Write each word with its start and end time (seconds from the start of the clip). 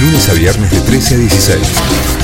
Lunes 0.00 0.28
a 0.30 0.32
viernes 0.32 0.70
de 0.70 0.80
13 0.80 1.14
a 1.14 1.18
16. 1.18 2.19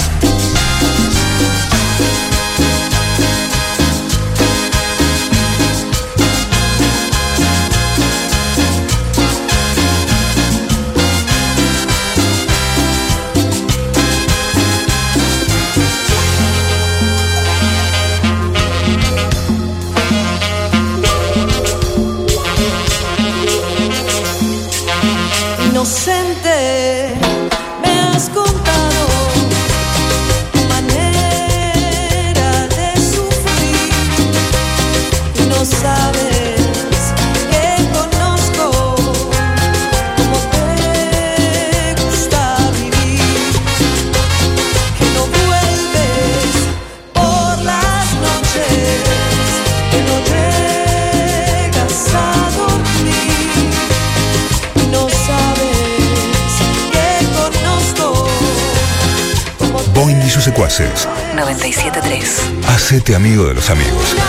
Secuaces. 60.56 61.07
97.3. 61.37 62.65
Hacete 62.68 63.15
amigo 63.15 63.45
de 63.45 63.52
los 63.54 63.68
amigos. 63.68 64.15
una 64.15 64.25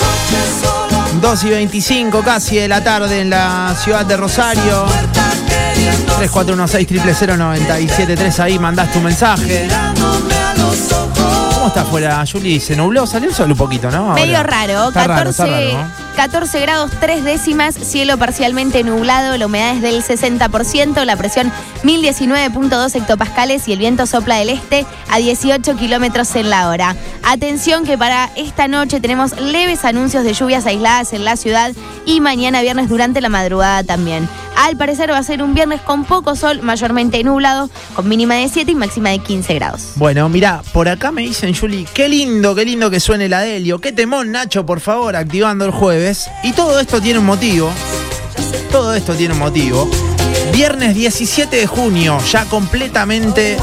noche 0.00 0.36
sola 0.60 1.06
2 1.20 1.44
y 1.44 1.50
25 1.50 2.20
casi 2.22 2.56
de 2.56 2.66
la 2.66 2.82
tarde 2.82 3.20
en 3.20 3.30
la 3.30 3.76
ciudad 3.80 4.04
de 4.04 4.16
Rosario. 4.16 4.86
puerta 4.86 5.30
queriendo 5.46 6.18
3416300973 6.18 8.38
ahí 8.40 8.58
mandás 8.58 8.90
tu 8.92 8.98
mensaje. 9.00 9.68
¿Cómo 11.54 11.68
está 11.68 11.82
afuera, 11.82 12.24
Juli? 12.30 12.58
¿Se 12.58 12.74
nubló? 12.74 13.06
¿Salió 13.06 13.28
el 13.28 13.34
sol 13.34 13.52
un 13.52 13.56
poquito, 13.58 13.88
no? 13.90 13.98
Ahora. 14.10 14.14
Medio 14.14 14.42
raro, 14.42 14.88
Está 14.88 15.06
14, 15.06 15.14
raro, 15.16 15.30
está 15.30 15.46
raro, 15.46 15.72
¿no? 15.74 16.07
14 16.18 16.60
grados 16.60 16.90
3 16.98 17.22
décimas, 17.22 17.76
cielo 17.76 18.18
parcialmente 18.18 18.82
nublado, 18.82 19.36
la 19.36 19.46
humedad 19.46 19.76
es 19.76 19.82
del 19.82 20.02
60%, 20.02 21.04
la 21.04 21.14
presión 21.14 21.52
1019.2 21.84 22.92
hectopascales 22.96 23.68
y 23.68 23.72
el 23.72 23.78
viento 23.78 24.04
sopla 24.04 24.34
del 24.34 24.48
este 24.48 24.84
a 25.10 25.18
18 25.18 25.76
kilómetros 25.76 26.34
en 26.34 26.50
la 26.50 26.70
hora. 26.70 26.96
Atención 27.22 27.84
que 27.84 27.96
para 27.96 28.32
esta 28.34 28.66
noche 28.66 28.98
tenemos 28.98 29.40
leves 29.40 29.84
anuncios 29.84 30.24
de 30.24 30.32
lluvias 30.32 30.66
aisladas 30.66 31.12
en 31.12 31.24
la 31.24 31.36
ciudad 31.36 31.72
y 32.04 32.20
mañana 32.20 32.62
viernes 32.62 32.88
durante 32.88 33.20
la 33.20 33.28
madrugada 33.28 33.84
también. 33.84 34.28
Al 34.58 34.76
parecer 34.76 35.12
va 35.12 35.18
a 35.18 35.22
ser 35.22 35.40
un 35.40 35.54
viernes 35.54 35.80
con 35.80 36.04
poco 36.04 36.34
sol, 36.34 36.62
mayormente 36.62 37.22
nublado, 37.22 37.70
con 37.94 38.08
mínima 38.08 38.34
de 38.34 38.48
7 38.48 38.72
y 38.72 38.74
máxima 38.74 39.10
de 39.10 39.20
15 39.20 39.54
grados. 39.54 39.92
Bueno, 39.94 40.28
mira, 40.28 40.62
por 40.72 40.88
acá 40.88 41.12
me 41.12 41.22
dicen, 41.22 41.54
Juli, 41.54 41.86
qué 41.94 42.08
lindo, 42.08 42.56
qué 42.56 42.64
lindo 42.64 42.90
que 42.90 42.98
suene 42.98 43.28
la 43.28 43.40
Delio. 43.42 43.78
Qué 43.78 43.92
temón, 43.92 44.32
Nacho, 44.32 44.66
por 44.66 44.80
favor, 44.80 45.14
activando 45.14 45.64
el 45.64 45.70
jueves. 45.70 46.07
Y 46.42 46.52
todo 46.52 46.80
esto 46.80 47.00
tiene 47.00 47.18
un 47.18 47.26
motivo. 47.26 47.70
Todo 48.70 48.94
esto 48.94 49.14
tiene 49.14 49.34
un 49.34 49.40
motivo. 49.40 49.88
Viernes 50.52 50.94
17 50.94 51.56
de 51.56 51.66
junio, 51.66 52.18
ya 52.30 52.44
completamente. 52.46 53.56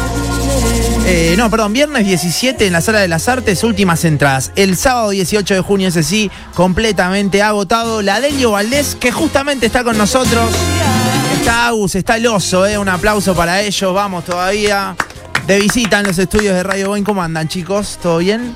eh, 1.05 1.35
no, 1.37 1.49
perdón, 1.49 1.73
viernes 1.73 2.05
17 2.05 2.67
en 2.67 2.73
la 2.73 2.81
Sala 2.81 2.99
de 2.99 3.07
las 3.07 3.27
Artes, 3.27 3.63
últimas 3.63 4.05
entradas. 4.05 4.52
El 4.55 4.77
sábado 4.77 5.09
18 5.09 5.55
de 5.55 5.61
junio, 5.61 5.87
ese 5.89 6.03
sí, 6.03 6.29
completamente 6.53 7.42
agotado. 7.42 8.02
La 8.02 8.21
Delio 8.21 8.52
Valdés, 8.52 8.95
que 8.95 9.11
justamente 9.11 9.65
está 9.65 9.83
con 9.83 9.97
nosotros. 9.97 10.52
Está 11.39 11.67
Agus, 11.67 11.95
está 11.95 12.17
el 12.17 12.27
oso, 12.27 12.65
eh. 12.65 12.77
Un 12.77 12.89
aplauso 12.89 13.36
para 13.36 13.61
ellos. 13.61 13.93
Vamos 13.93 14.25
todavía. 14.25 14.95
De 15.47 15.59
visita 15.59 15.99
en 15.99 16.08
los 16.08 16.17
estudios 16.17 16.55
de 16.55 16.64
Radio 16.64 16.89
Boeing. 16.89 17.03
¿Cómo 17.03 17.21
andan, 17.21 17.47
chicos? 17.47 17.99
¿Todo 18.02 18.17
bien? 18.20 18.55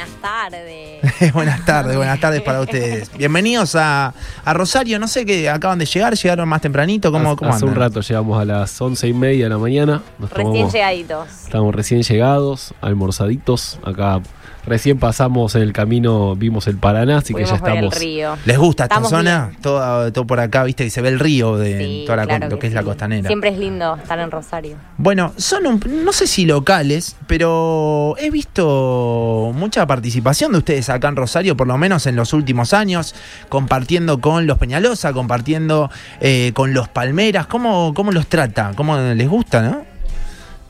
Buenas 0.00 0.22
tardes. 0.22 1.32
buenas 1.34 1.64
tardes, 1.66 1.94
buenas 1.96 2.18
tardes 2.20 2.40
para 2.40 2.62
ustedes. 2.62 3.10
Bienvenidos 3.18 3.74
a, 3.74 4.14
a 4.46 4.54
Rosario. 4.54 4.98
No 4.98 5.06
sé 5.06 5.26
qué 5.26 5.50
acaban 5.50 5.78
de 5.78 5.84
llegar, 5.84 6.14
llegaron 6.14 6.48
más 6.48 6.62
tempranito. 6.62 7.12
¿Cómo, 7.12 7.28
hace, 7.32 7.36
cómo 7.36 7.52
hace 7.52 7.64
un 7.66 7.74
rato 7.74 8.00
llegamos 8.00 8.40
a 8.40 8.46
las 8.46 8.80
once 8.80 9.06
y 9.08 9.12
media 9.12 9.44
de 9.44 9.50
la 9.50 9.58
mañana. 9.58 10.00
Nos 10.18 10.30
Recién 10.30 10.46
tomamos- 10.52 10.72
llegaditos. 10.72 11.28
Estamos 11.44 11.74
recién 11.74 12.02
llegados, 12.02 12.72
almorzaditos. 12.80 13.78
Acá 13.84 14.22
recién 14.66 14.98
pasamos 14.98 15.54
en 15.54 15.62
el 15.62 15.72
camino, 15.72 16.36
vimos 16.36 16.66
el 16.66 16.76
Paraná, 16.76 17.18
así 17.18 17.34
que 17.34 17.44
ya 17.44 17.52
ver 17.54 17.60
el 17.72 17.84
estamos. 17.84 17.98
río. 17.98 18.36
¿Les 18.44 18.58
gusta 18.58 18.84
esta 18.84 18.96
Estamos 18.96 19.10
zona? 19.10 19.52
Todo, 19.62 20.12
todo 20.12 20.26
por 20.26 20.40
acá, 20.40 20.64
viste 20.64 20.84
que 20.84 20.90
se 20.90 21.00
ve 21.00 21.08
el 21.08 21.18
río 21.18 21.56
de 21.56 21.78
Sí, 21.78 22.02
toda 22.06 22.16
la, 22.18 22.26
claro 22.26 22.48
lo 22.48 22.58
que, 22.58 22.66
es 22.66 22.72
la 22.74 22.82
costanera. 22.82 23.26
Siempre 23.28 23.50
es 23.50 23.58
lindo 23.58 23.96
estar 23.96 24.18
en 24.18 24.30
Rosario. 24.30 24.76
Bueno, 24.98 25.32
son 25.36 25.66
un- 25.66 26.04
no 26.04 26.12
sé 26.12 26.26
si 26.26 26.44
locales, 26.46 27.16
pero 27.26 28.14
he 28.18 28.30
visto 28.30 29.52
mucha 29.54 29.86
participación 29.86 30.52
de 30.52 30.58
ustedes 30.58 30.88
acá 30.88 31.08
en 31.08 31.16
Rosario, 31.16 31.56
por 31.56 31.66
lo 31.66 31.76
menos 31.78 32.06
en 32.06 32.16
los 32.16 32.32
últimos 32.32 32.72
años, 32.74 33.14
compartiendo 33.48 34.20
con 34.20 34.46
los 34.46 34.58
Peñalosa, 34.58 35.12
compartiendo 35.12 35.90
eh, 36.20 36.52
con 36.54 36.74
los 36.74 36.88
Palmeras. 36.88 37.46
¿Cómo, 37.46 37.92
¿Cómo 37.94 38.12
los 38.12 38.26
trata? 38.26 38.72
¿Cómo 38.76 38.96
les 38.98 39.28
gusta, 39.28 39.62
no? 39.62 39.84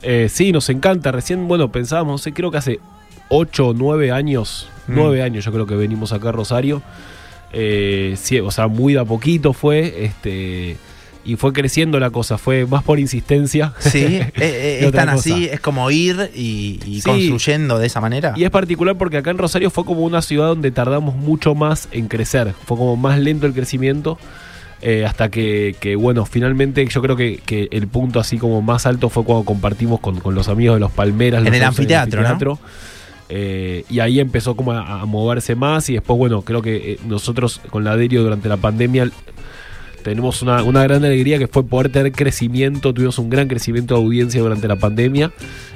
Eh, 0.01 0.29
sí, 0.31 0.51
nos 0.51 0.69
encanta. 0.69 1.11
Recién, 1.11 1.47
bueno, 1.47 1.71
pensábamos, 1.71 2.13
no 2.13 2.17
sé, 2.17 2.33
creo 2.33 2.49
que 2.51 2.57
hace 2.57 2.79
ocho 3.31 3.69
o 3.69 3.73
nueve 3.73 4.11
años, 4.11 4.67
Mm. 4.87 4.93
nueve 4.95 5.21
años 5.23 5.45
yo 5.45 5.51
creo 5.51 5.65
que 5.65 5.75
venimos 5.75 6.11
acá 6.13 6.29
a 6.29 6.31
Rosario. 6.33 6.81
Eh, 7.53 8.15
sí, 8.21 8.39
o 8.39 8.51
sea, 8.51 8.67
muy 8.67 8.93
de 8.93 8.99
a 8.99 9.05
poquito 9.05 9.53
fue, 9.53 10.05
este, 10.05 10.77
y 11.25 11.35
fue 11.35 11.53
creciendo 11.53 11.99
la 11.99 12.09
cosa, 12.09 12.37
fue 12.37 12.65
más 12.65 12.83
por 12.83 12.99
insistencia. 12.99 13.73
Sí, 13.79 13.99
eh, 13.99 14.31
eh, 14.37 14.79
es 14.83 14.91
tan 14.91 15.09
así, 15.09 15.45
es 15.51 15.59
como 15.59 15.89
ir 15.91 16.31
y, 16.33 16.79
y 16.85 16.95
Sí. 17.01 17.03
construyendo 17.03 17.77
de 17.77 17.87
esa 17.87 17.99
manera. 18.01 18.33
Y 18.35 18.43
es 18.43 18.49
particular 18.49 18.97
porque 18.97 19.17
acá 19.17 19.31
en 19.31 19.37
Rosario 19.37 19.69
fue 19.69 19.85
como 19.85 20.01
una 20.01 20.21
ciudad 20.21 20.47
donde 20.47 20.71
tardamos 20.71 21.15
mucho 21.15 21.53
más 21.55 21.89
en 21.91 22.07
crecer. 22.07 22.53
Fue 22.65 22.77
como 22.77 22.95
más 22.95 23.19
lento 23.19 23.45
el 23.47 23.53
crecimiento. 23.53 24.17
eh, 24.83 25.05
hasta 25.05 25.29
que, 25.29 25.75
que, 25.79 25.95
bueno, 25.95 26.25
finalmente 26.25 26.83
yo 26.87 27.01
creo 27.03 27.15
que, 27.15 27.37
que 27.45 27.67
el 27.71 27.87
punto 27.87 28.19
así 28.19 28.39
como 28.39 28.63
más 28.63 28.87
alto 28.87 29.09
fue 29.09 29.23
cuando 29.23 29.45
compartimos 29.45 29.99
con, 29.99 30.19
con 30.19 30.33
los 30.33 30.47
amigos 30.47 30.77
de 30.77 30.79
los 30.79 30.91
Palmeras. 30.91 31.37
En 31.45 31.45
los 31.45 31.53
el 31.53 31.61
once 31.61 31.67
anfiteatro, 31.67 32.21
¿no? 32.23 32.59
Eh, 33.33 33.85
y 33.89 34.01
ahí 34.01 34.19
empezó 34.19 34.57
como 34.57 34.73
a, 34.73 35.01
a 35.01 35.05
moverse 35.05 35.55
más 35.55 35.89
y 35.89 35.93
después, 35.93 36.19
bueno, 36.19 36.41
creo 36.41 36.61
que 36.61 36.93
eh, 36.93 36.99
nosotros 37.05 37.61
con 37.69 37.85
la 37.85 37.95
Derio 37.95 38.23
durante 38.23 38.49
la 38.49 38.57
pandemia 38.57 39.09
tenemos 40.03 40.41
una, 40.41 40.63
una 40.63 40.83
gran 40.83 41.03
alegría 41.03 41.37
que 41.39 41.47
fue 41.47 41.65
poder 41.65 41.91
tener 41.91 42.11
crecimiento, 42.11 42.93
tuvimos 42.93 43.19
un 43.19 43.29
gran 43.29 43.47
crecimiento 43.47 43.95
de 43.95 44.01
audiencia 44.01 44.41
durante 44.41 44.67
la 44.67 44.75
pandemia. 44.75 45.31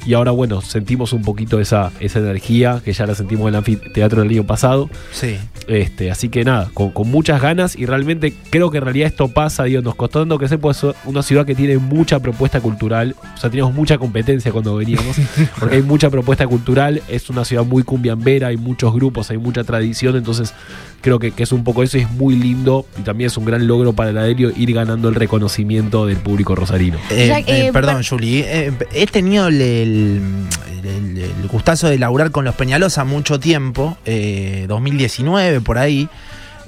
Y 0.05 0.13
ahora 0.13 0.31
bueno, 0.31 0.61
sentimos 0.61 1.13
un 1.13 1.23
poquito 1.23 1.59
esa, 1.59 1.91
esa 1.99 2.19
energía 2.19 2.81
que 2.83 2.93
ya 2.93 3.07
la 3.07 3.15
sentimos 3.15 3.43
en 3.43 3.49
el 3.49 3.55
anfiteatro 3.55 4.21
del 4.21 4.29
año 4.29 4.45
pasado. 4.45 4.89
Sí. 5.11 5.37
Este, 5.67 6.11
así 6.11 6.29
que 6.29 6.43
nada, 6.43 6.69
con, 6.73 6.91
con 6.91 7.09
muchas 7.09 7.41
ganas. 7.41 7.75
Y 7.75 7.85
realmente 7.85 8.33
creo 8.49 8.69
que 8.69 8.77
en 8.77 8.83
realidad 8.83 9.07
esto 9.07 9.29
pasa, 9.29 9.63
digo, 9.63 9.81
nos 9.81 9.95
costó 9.95 10.19
tanto 10.19 10.37
que 10.37 10.47
pues 10.57 10.85
una 11.05 11.23
ciudad 11.23 11.45
que 11.45 11.55
tiene 11.55 11.77
mucha 11.77 12.19
propuesta 12.19 12.61
cultural, 12.61 13.15
o 13.35 13.37
sea, 13.37 13.49
teníamos 13.49 13.73
mucha 13.73 13.97
competencia 13.97 14.51
cuando 14.51 14.75
veníamos, 14.75 15.17
porque 15.59 15.75
hay 15.75 15.81
mucha 15.81 16.09
propuesta 16.09 16.47
cultural, 16.47 17.01
es 17.07 17.29
una 17.29 17.45
ciudad 17.45 17.65
muy 17.65 17.83
cumbiambera, 17.83 18.47
hay 18.47 18.57
muchos 18.57 18.93
grupos, 18.93 19.29
hay 19.31 19.37
mucha 19.37 19.63
tradición, 19.63 20.15
entonces 20.15 20.53
creo 21.05 21.19
que, 21.19 21.29
que 21.31 21.43
es 21.43 21.51
un 21.51 21.63
poco 21.63 21.83
eso 21.83 21.99
y 21.99 22.01
es 22.01 22.09
muy 22.09 22.35
lindo 22.35 22.85
y 22.99 23.03
también 23.03 23.27
es 23.27 23.37
un 23.37 23.45
gran 23.45 23.67
logro 23.67 23.93
para 23.93 24.09
el 24.09 24.17
Adelio 24.17 24.51
ir 24.57 24.73
ganando 24.73 25.07
el 25.07 25.13
reconocimiento 25.13 26.07
del 26.07 26.17
público 26.17 26.55
rosarino. 26.55 26.97
Eh, 27.11 27.31
eh, 27.31 27.43
eh, 27.67 27.69
perdón, 27.71 27.97
per- 27.97 28.07
Juli. 28.09 28.39
eh, 28.39 28.73
he 28.91 29.05
tenido 29.05 29.47
el, 29.49 29.61
el- 29.61 30.21
el- 30.83 31.17
el 31.43 31.47
gustazo 31.47 31.87
de 31.89 31.99
laburar 31.99 32.31
con 32.31 32.43
los 32.43 32.55
Peñalosa 32.55 33.03
mucho 33.03 33.39
tiempo, 33.39 33.97
eh, 34.05 34.65
2019 34.67 35.61
por 35.61 35.77
ahí. 35.77 36.09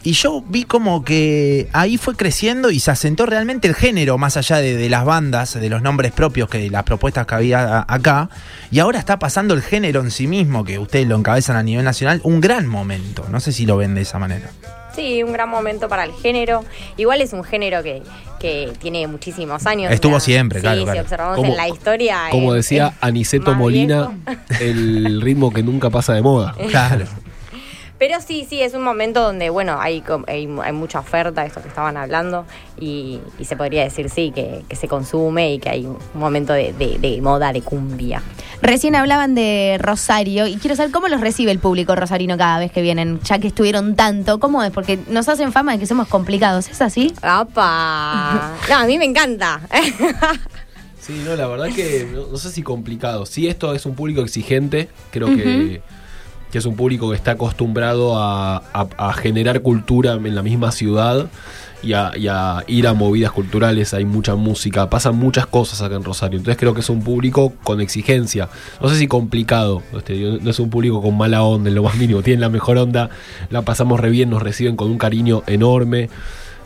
Y 0.04 0.14
yo 0.14 0.42
vi 0.48 0.64
como 0.64 1.04
que 1.04 1.68
ahí 1.74 1.98
fue 1.98 2.16
creciendo 2.16 2.72
y 2.72 2.80
se 2.80 2.92
asentó 2.92 3.26
realmente 3.26 3.68
el 3.68 3.76
género, 3.76 4.18
más 4.18 4.38
allá 4.38 4.58
de, 4.58 4.78
de 4.78 4.90
las 4.90 5.04
bandas, 5.04 5.54
de 5.60 5.70
los 5.70 5.82
nombres 5.82 6.12
propios, 6.14 6.48
que 6.50 6.70
las 6.70 6.84
propuestas 6.84 7.26
que 7.28 7.36
había 7.36 7.86
acá. 7.88 8.30
Y 8.72 8.80
ahora 8.80 9.00
está 9.00 9.20
pasando 9.20 9.54
el 9.54 9.62
género 9.62 10.00
en 10.02 10.12
sí 10.12 10.28
mismo, 10.28 10.64
que 10.64 10.80
ustedes 10.80 11.08
lo 11.08 11.16
encabezan 11.18 11.58
a 11.58 11.64
nivel 11.64 11.84
nacional, 11.84 12.22
un 12.24 12.40
gran 12.40 12.68
momento. 12.68 13.26
No 13.30 13.40
sé 13.42 13.52
si 13.52 13.66
lo 13.66 13.76
ven 13.78 13.96
de 13.96 14.02
esa 14.02 14.18
manera. 14.20 14.50
Sí, 14.96 15.22
un 15.22 15.32
gran 15.34 15.50
momento 15.50 15.88
para 15.90 16.06
el 16.06 16.12
género. 16.14 16.64
Igual 16.96 17.22
es 17.22 17.32
un 17.34 17.44
género 17.44 17.84
que, 17.84 18.02
que 18.40 18.72
tiene 18.80 19.06
muchísimos 19.08 19.68
años. 19.68 19.92
Estuvo 19.92 20.16
o 20.16 20.20
sea, 20.20 20.26
siempre, 20.34 20.60
sí, 20.60 20.64
claro, 20.64 20.84
claro. 20.86 21.02
observamos 21.02 21.36
Como- 21.36 21.52
en 21.52 21.58
la 21.58 21.68
historia. 21.70 22.18
Como 22.32 22.56
es- 22.56 22.66
decía 22.66 22.94
Aniceto 23.02 23.54
Molina, 23.54 24.10
viejo. 24.26 24.42
el 24.60 25.22
ritmo 25.22 25.52
que 25.54 25.62
nunca 25.62 25.90
pasa 25.92 26.14
de 26.14 26.22
moda. 26.24 26.56
Claro. 26.70 27.06
Pero 28.00 28.22
sí, 28.22 28.46
sí, 28.48 28.62
es 28.62 28.74
un 28.76 28.84
momento 28.84 29.22
donde, 29.24 29.50
bueno, 29.50 29.78
hay, 29.82 30.04
hay, 30.28 30.48
hay 30.64 30.72
mucha 30.74 31.00
oferta, 31.00 31.46
esto 31.46 31.62
que 31.62 31.68
estaban 31.68 31.98
hablando, 31.98 32.46
y, 32.80 33.20
y 33.40 33.46
se 33.46 33.56
podría 33.56 33.84
decir, 33.84 34.10
sí, 34.12 34.32
que, 34.36 34.64
que 34.70 34.76
se 34.76 34.88
consume 34.88 35.54
y 35.54 35.60
que 35.60 35.70
hay 35.70 35.86
un 35.88 35.98
momento 36.14 36.54
de, 36.54 36.74
de- 36.74 37.00
de 37.00 37.20
moda, 37.22 37.52
de 37.54 37.62
cumbia. 37.62 38.22
Recién 38.62 38.96
hablaban 38.96 39.34
de 39.36 39.78
Rosario 39.80 40.46
y 40.48 40.58
quiero 40.58 40.76
saber 40.76 40.92
cómo 40.92 41.08
los 41.08 41.22
recibe 41.22 41.52
el 41.52 41.60
público 41.60 41.96
rosarino 41.96 42.38
cada 42.38 42.60
vez 42.60 42.72
que 42.72 42.82
vienen, 42.82 43.20
ya 43.24 43.38
que 43.40 43.48
estuvieron 43.48 43.96
tanto. 43.96 44.40
¿Cómo 44.40 44.64
es? 44.64 44.72
Porque 44.72 44.98
nos 45.10 45.28
hacen 45.30 45.52
fama 45.52 45.74
de 45.74 45.80
que 45.80 45.86
somos 45.86 46.08
complicados. 46.08 46.68
¿Es 46.70 46.82
así? 46.82 47.14
¡Apa! 47.22 48.54
No, 48.70 48.76
a 48.78 48.86
mí 48.86 48.98
me 48.98 49.06
encanta. 49.06 49.62
Sí, 51.00 51.22
no, 51.26 51.36
la 51.36 51.48
verdad 51.48 51.68
que 51.74 52.08
no, 52.12 52.28
no 52.28 52.38
sé 52.38 52.52
si 52.52 52.64
complicado. 52.64 53.26
Sí, 53.26 53.48
esto 53.48 53.74
es 53.74 53.86
un 53.86 53.96
público 53.96 54.22
exigente, 54.22 54.90
creo 55.12 55.28
que, 55.28 55.82
que 56.52 56.58
es 56.58 56.66
un 56.66 56.76
público 56.76 57.10
que 57.10 57.16
está 57.16 57.32
acostumbrado 57.32 58.14
a, 58.18 58.62
generar 59.22 59.62
cultura 59.62 60.14
en 60.14 60.36
la 60.36 60.44
misma 60.44 60.72
ciudad 60.72 61.28
y 61.84 61.94
a, 61.94 62.12
y 62.16 62.28
a 62.28 62.64
ir 62.68 62.88
a 62.88 62.94
movidas 62.94 63.32
culturales, 63.32 63.94
hay 63.94 64.06
mucha 64.06 64.36
música, 64.36 64.90
pasan 64.90 65.16
muchas 65.16 65.46
cosas 65.46 65.82
acá 65.82 65.96
en 65.96 66.04
Rosario. 66.04 66.38
Entonces 66.38 66.60
creo 66.60 66.74
que 66.74 66.82
es 66.82 66.90
un 66.90 67.04
público 67.04 67.54
con 67.64 67.82
exigencia. 67.82 68.50
No 68.82 68.90
sé 68.90 68.96
si 68.96 69.08
complicado, 69.08 69.84
este, 69.96 70.40
no 70.42 70.50
es 70.50 70.60
un 70.60 70.70
público 70.70 71.02
con 71.02 71.18
mala 71.18 71.44
onda 71.44 71.70
en 71.70 71.76
lo 71.76 71.84
más 71.84 71.96
mínimo, 71.96 72.22
tienen 72.24 72.42
la 72.42 72.50
mejor 72.50 72.78
onda, 72.78 73.10
la 73.50 73.62
pasamos 73.62 74.00
re 74.00 74.10
bien, 74.10 74.30
nos 74.30 74.42
reciben 74.42 74.76
con 74.76 74.90
un 74.90 74.98
cariño 74.98 75.44
enorme 75.48 76.10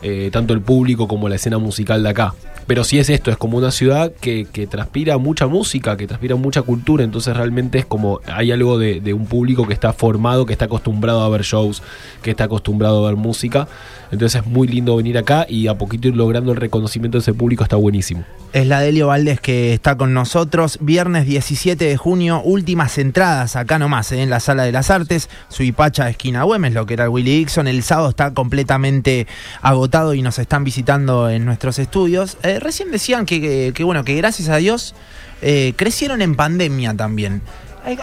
eh, 0.01 0.30
tanto 0.31 0.53
el 0.53 0.62
público 0.62 1.07
como 1.07 1.30
la 1.30 1.36
escena 1.36 1.57
musical 1.57 2.03
de 2.03 2.09
acá. 2.09 2.33
Pero 2.68 2.83
sí 2.83 3.00
es 3.00 3.09
esto, 3.09 3.31
es 3.31 3.38
como 3.38 3.57
una 3.57 3.71
ciudad 3.71 4.12
que, 4.21 4.48
que 4.51 4.68
transpira 4.68 5.18
mucha 5.18 5.48
música, 5.48 5.98
que 5.98 6.07
transpira 6.07 6.36
mucha 6.36 6.62
cultura, 6.62 7.03
entonces 7.03 7.36
realmente 7.36 7.80
es 7.80 7.86
como 7.86 8.21
hay 8.27 8.51
algo 8.51 8.77
de, 8.77 9.13
un 9.13 9.25
público 9.25 9.68
que 9.68 9.74
está 9.74 9.94
formado, 9.94 10.45
que 10.45 10.53
está 10.53 10.65
acostumbrado 10.65 11.21
a 11.21 11.30
ver 11.30 11.42
shows, 11.42 11.83
que 12.21 12.31
está 12.31 12.45
acostumbrado 12.45 13.06
a 13.06 13.09
ver 13.09 13.18
música. 13.18 13.68
Entonces 14.12 14.42
es 14.42 14.48
muy 14.48 14.68
lindo 14.68 14.95
venir 14.95 15.18
acá 15.18 15.45
y 15.48 15.68
a 15.68 15.77
poquito 15.77 16.09
ir 16.09 16.15
logrando 16.15 16.51
el 16.51 16.57
reconocimiento 16.57 17.18
de 17.18 17.21
ese 17.21 17.33
público 17.33 17.63
está 17.63 17.77
buenísimo. 17.77 18.25
Es 18.51 18.68
la 18.68 18.81
Delio 18.81 19.07
Valdés 19.07 19.39
que 19.39 19.74
está 19.74 19.95
con 19.95 20.13
nosotros. 20.13 20.77
Viernes 20.81 21.25
17 21.25 21.86
de 21.86 21.95
junio, 21.95 22.42
últimas 22.44 22.97
entradas 22.97 23.56
acá 23.56 23.80
nomás, 23.80 24.12
eh, 24.12 24.21
en 24.21 24.30
la 24.30 24.42
Sala 24.42 24.63
de 24.63 24.74
las 24.74 24.89
Artes. 24.89 25.30
Suipacha, 25.47 26.09
esquina 26.09 26.44
Güemes, 26.44 26.74
lo 26.74 26.86
que 26.86 26.95
era 26.95 27.06
el 27.06 27.09
Willy 27.09 27.38
Dixon. 27.38 27.68
El 27.68 27.83
sábado 27.83 28.09
está 28.09 28.33
completamente 28.33 29.27
agotado 29.62 29.90
y 30.13 30.21
nos 30.21 30.39
están 30.39 30.63
visitando 30.63 31.29
en 31.29 31.43
nuestros 31.45 31.77
estudios. 31.79 32.38
Eh, 32.43 32.59
recién 32.59 32.91
decían 32.91 33.25
que, 33.25 33.71
que- 33.75 33.83
bueno, 33.83 34.03
que 34.05 34.15
gracias 34.15 34.47
a 34.49 34.55
Dios 34.57 34.95
eh, 35.41 35.73
crecieron 35.75 36.21
en 36.21 36.35
pandemia 36.35 36.93
también. 36.95 37.41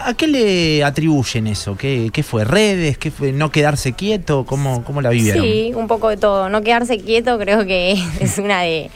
¿A 0.03 0.13
qué 0.13 0.27
le 0.27 0.83
atribuyen 0.83 1.47
eso? 1.47 1.77
¿Qué, 1.77 2.09
qué 2.11 2.21
fue? 2.21 2.43
¿Redes? 2.43 2.97
¿Qué 2.97 3.11
fue? 3.11 3.31
¿No 3.31 3.49
quedarse 3.49 3.93
quieto? 3.93 4.45
¿Cómo, 4.45 4.83
cómo 4.83 5.01
la 5.01 5.09
vivieron? 5.09 5.41
Sí, 5.43 5.71
un 5.73 5.87
poco 5.87 6.09
de 6.09 6.17
todo. 6.17 6.49
No 6.49 6.61
quedarse 6.61 6.97
quieto 6.99 7.39
creo 7.39 7.65
que 7.65 7.93
es 8.19 8.37
una 8.39 8.61
de, 8.63 8.91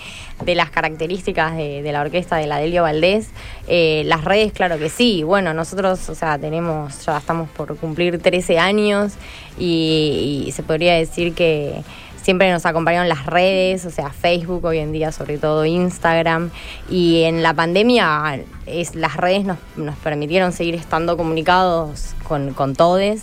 de 0.46 0.56
las 0.56 0.69
características 0.72 1.56
de, 1.56 1.89
la 1.89 2.01
orquesta 2.01 2.36
de 2.36 2.48
la 2.48 2.57
Delio 2.57 2.84
Valdés. 2.84 3.30
Eh, 3.69 4.04
las 4.07 4.25
redes, 4.25 4.51
claro 4.51 4.78
que 4.78 4.89
sí. 4.89 5.24
Bueno, 5.24 5.54
nosotros, 5.54 6.10
o 6.10 6.16
sea, 6.16 6.38
tenemos, 6.38 7.06
ya 7.06 7.18
estamos 7.18 7.50
por 7.51 7.78
cumplir 7.78 8.22
13 8.22 8.60
años 8.60 9.13
y 9.57 10.50
se 10.54 10.63
podría 10.63 10.96
decir 10.96 11.34
que 11.34 11.81
siempre 12.24 12.50
nos 12.52 12.66
acompañaron 12.66 13.10
las 13.10 13.25
redes, 13.25 13.86
o 13.86 13.92
sea, 13.92 14.10
Facebook 14.10 14.66
hoy 14.66 14.80
en 14.80 14.92
día, 14.92 15.12
sobre 15.12 15.38
todo 15.38 15.66
Instagram. 15.66 16.50
Y 16.90 17.24
en 17.24 17.44
la 17.44 17.54
pandemia 17.54 18.40
es, 18.66 18.96
las 18.96 19.18
redes 19.18 19.46
nos, 19.46 19.58
nos 19.75 19.96
permitieron 19.98 20.54
seguir 20.54 20.75
estando 20.75 21.18
comunicados 21.18 22.16
con, 22.24 22.54
con 22.54 22.75
todos. 22.75 23.20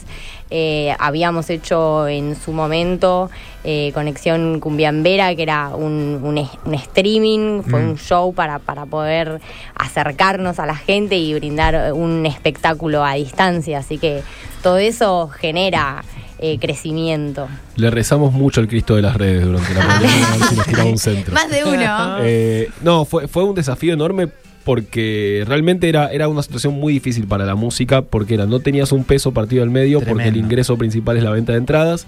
Eh, 0.52 0.94
habíamos 0.98 1.48
hecho 1.48 2.08
en 2.08 2.34
su 2.34 2.52
momento 2.52 3.30
eh, 3.62 3.92
Conexión 3.94 4.58
Cumbiambera, 4.58 5.34
que 5.34 5.44
era 5.44 5.70
un, 5.74 6.20
un 6.64 6.74
streaming, 6.74 7.62
fue 7.62 7.80
un 7.80 7.96
show 7.96 8.34
para, 8.34 8.58
para 8.58 8.84
poder 8.84 9.40
acercarnos 9.76 10.58
a 10.58 10.66
la 10.66 10.74
gente 10.74 11.16
y 11.16 11.32
brindar 11.34 11.92
un 11.92 12.26
espectáculo 12.26 13.04
a 13.04 13.14
distancia. 13.14 13.78
Así 13.78 13.96
que 13.96 14.22
todo 14.62 14.78
eso 14.78 15.28
genera 15.28 16.02
eh, 16.40 16.58
crecimiento. 16.58 17.48
Le 17.76 17.90
rezamos 17.90 18.32
mucho 18.32 18.60
al 18.60 18.68
Cristo 18.68 18.96
de 18.96 19.02
las 19.02 19.16
redes 19.16 19.44
durante 19.44 19.74
la 19.74 19.80
pandemia, 19.86 20.26
a 20.26 20.36
ver 20.36 20.48
si 20.48 20.56
nos 20.56 20.66
tiraba 20.66 20.90
un 20.90 20.98
centro. 20.98 21.34
Más 21.34 21.50
de 21.50 21.64
uno. 21.64 22.16
Eh, 22.22 22.68
no, 22.82 23.04
fue, 23.04 23.28
fue 23.28 23.44
un 23.44 23.54
desafío 23.54 23.92
enorme 23.92 24.28
porque 24.64 25.44
realmente 25.46 25.88
era, 25.88 26.08
era 26.12 26.28
una 26.28 26.42
situación 26.42 26.74
muy 26.74 26.92
difícil 26.92 27.26
para 27.26 27.44
la 27.44 27.54
música 27.54 28.02
porque 28.02 28.34
era 28.34 28.46
no 28.46 28.60
tenías 28.60 28.92
un 28.92 29.04
peso 29.04 29.32
partido 29.32 29.62
al 29.62 29.70
medio 29.70 30.00
porque 30.00 30.28
el 30.28 30.36
ingreso 30.36 30.76
principal 30.76 31.16
es 31.16 31.22
la 31.22 31.30
venta 31.30 31.52
de 31.52 31.58
entradas. 31.58 32.06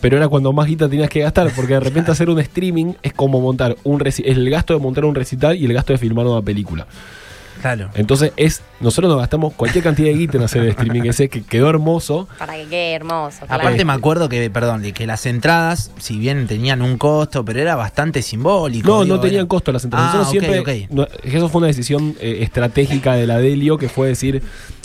Pero 0.00 0.16
era 0.16 0.28
cuando 0.28 0.52
más 0.54 0.66
guita 0.66 0.88
tenías 0.88 1.10
que 1.10 1.20
gastar, 1.20 1.52
porque 1.54 1.74
de 1.74 1.80
repente 1.80 2.10
hacer 2.12 2.30
un 2.30 2.40
streaming 2.40 2.94
es 3.02 3.12
como 3.12 3.40
montar 3.40 3.76
un 3.84 4.00
es 4.06 4.18
el 4.20 4.48
gasto 4.48 4.72
de 4.72 4.80
montar 4.80 5.04
un 5.04 5.14
recital 5.14 5.56
y 5.56 5.66
el 5.66 5.74
gasto 5.74 5.92
de 5.92 5.98
filmar 5.98 6.26
una 6.26 6.42
película. 6.42 6.86
Claro. 7.60 7.90
Entonces 7.94 8.32
es, 8.36 8.62
nosotros 8.80 9.10
nos 9.10 9.18
gastamos 9.20 9.52
cualquier 9.54 9.84
cantidad 9.84 10.08
de 10.08 10.14
guita 10.14 10.38
en 10.38 10.44
hacer 10.44 10.62
el 10.62 10.68
streaming 10.70 11.02
ese 11.08 11.28
que 11.28 11.42
quedó 11.42 11.68
hermoso. 11.68 12.28
Para 12.38 12.54
que 12.56 12.64
quede 12.66 12.94
hermoso. 12.94 13.46
claro. 13.46 13.62
Aparte 13.62 13.84
me 13.84 13.92
acuerdo 13.92 14.28
que, 14.28 14.48
perdón, 14.50 14.82
de 14.82 14.92
que 14.92 15.06
las 15.06 15.26
entradas, 15.26 15.90
si 15.98 16.18
bien 16.18 16.46
tenían 16.46 16.82
un 16.82 16.96
costo, 16.98 17.44
pero 17.44 17.60
era 17.60 17.76
bastante 17.76 18.22
simbólico. 18.22 18.88
No, 18.88 19.04
digo, 19.04 19.16
no 19.16 19.20
tenían 19.20 19.40
era- 19.42 19.48
costo 19.48 19.72
las 19.72 19.84
entradas. 19.84 20.14
Ah, 20.14 20.18
Nosotros 20.18 20.42
ok, 20.44 20.50
siempre. 20.50 20.84
ok. 20.84 20.90
no, 20.90 21.06
eso 21.22 21.48
fue 21.48 21.58
una 21.58 21.66
decisión 21.68 22.14
eh, 22.20 22.38
estratégica 22.42 23.14
de 23.14 23.26
la 23.26 23.38
Delio, 23.38 23.76
que 23.78 23.88
fue 23.88 24.08
decir. 24.08 24.42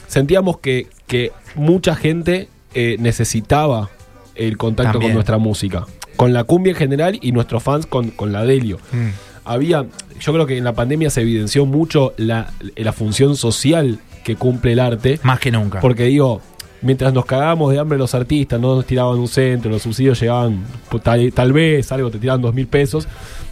Sentíamos 0.07 0.59
que, 0.59 0.87
que 1.07 1.31
mucha 1.55 1.95
gente 1.95 2.47
eh, 2.73 2.97
necesitaba 2.99 3.89
el 4.35 4.57
contacto 4.57 4.93
También. 4.93 5.11
con 5.11 5.15
nuestra 5.15 5.37
música. 5.37 5.85
Con 6.15 6.31
la 6.33 6.43
cumbia 6.43 6.71
en 6.71 6.77
general 6.77 7.19
y 7.21 7.31
nuestros 7.31 7.63
fans 7.63 7.85
con, 7.85 8.09
con 8.11 8.31
la 8.31 8.43
Delio. 8.45 8.77
Mm. 8.91 9.09
Había. 9.45 9.85
Yo 10.19 10.33
creo 10.33 10.45
que 10.45 10.57
en 10.57 10.63
la 10.63 10.73
pandemia 10.73 11.09
se 11.09 11.21
evidenció 11.21 11.65
mucho 11.65 12.13
la, 12.17 12.51
la 12.75 12.93
función 12.93 13.35
social 13.35 13.99
que 14.23 14.35
cumple 14.35 14.73
el 14.73 14.79
arte. 14.79 15.19
Más 15.23 15.39
que 15.39 15.51
nunca. 15.51 15.79
Porque 15.79 16.05
digo, 16.05 16.41
mientras 16.85 17.11
nos 17.13 17.25
cagábamos 17.25 17.71
de 17.73 17.79
hambre 17.79 17.97
los 17.97 18.15
artistas, 18.15 18.59
no 18.61 18.75
nos 18.75 18.85
tiraban 18.85 19.17
un 19.19 19.27
centro, 19.27 19.69
los 19.71 19.81
subsidios 19.81 20.19
llegaban 20.21 20.63
pues, 20.89 21.03
tal, 21.03 21.33
tal 21.33 21.51
vez, 21.51 21.91
algo, 21.91 22.09
te 22.11 22.19
tiraban 22.19 22.41
dos 22.41 22.53
mil 22.53 22.67
pesos. 22.67 23.07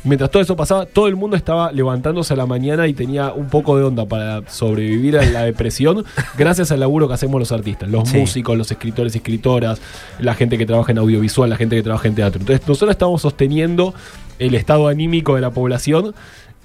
Mientras 0.06 0.30
todo 0.32 0.42
eso 0.44 0.56
pasaba, 0.56 0.86
todo 0.86 1.08
el 1.08 1.16
mundo 1.16 1.36
estaba 1.36 1.72
levantándose 1.72 2.34
a 2.34 2.38
la 2.38 2.46
mañana 2.46 2.88
y 2.88 2.94
tenía 2.94 3.32
un 3.34 3.48
poco 3.48 3.78
de 3.78 3.84
onda 3.84 4.06
para 4.06 4.48
sobrevivir 4.50 5.18
a 5.18 5.26
la 5.26 5.44
depresión, 5.44 6.06
gracias 6.38 6.72
al 6.72 6.80
laburo 6.82 7.08
que 7.08 7.16
hacemos 7.16 7.40
los 7.40 7.52
artistas, 7.52 7.90
los 7.90 8.08
Sí. 8.10 8.18
músicos, 8.18 8.58
los 8.58 8.70
escritores 8.72 9.16
y 9.16 9.18
escritoras, 9.18 9.82
la 10.20 10.36
gente 10.36 10.58
que 10.58 10.66
trabaja 10.66 10.92
en 10.92 11.00
audiovisual, 11.00 11.50
la 11.50 11.56
gente 11.58 11.76
que 11.76 11.84
trabaja 11.84 12.08
en 12.08 12.16
teatro. 12.16 12.40
Entonces, 12.40 12.68
nosotros 12.68 12.92
estamos 12.92 13.22
sosteniendo 13.22 13.94
el 14.40 14.56
estado 14.56 14.88
anímico 14.90 15.36
de 15.36 15.42
la 15.42 15.52
población 15.52 16.14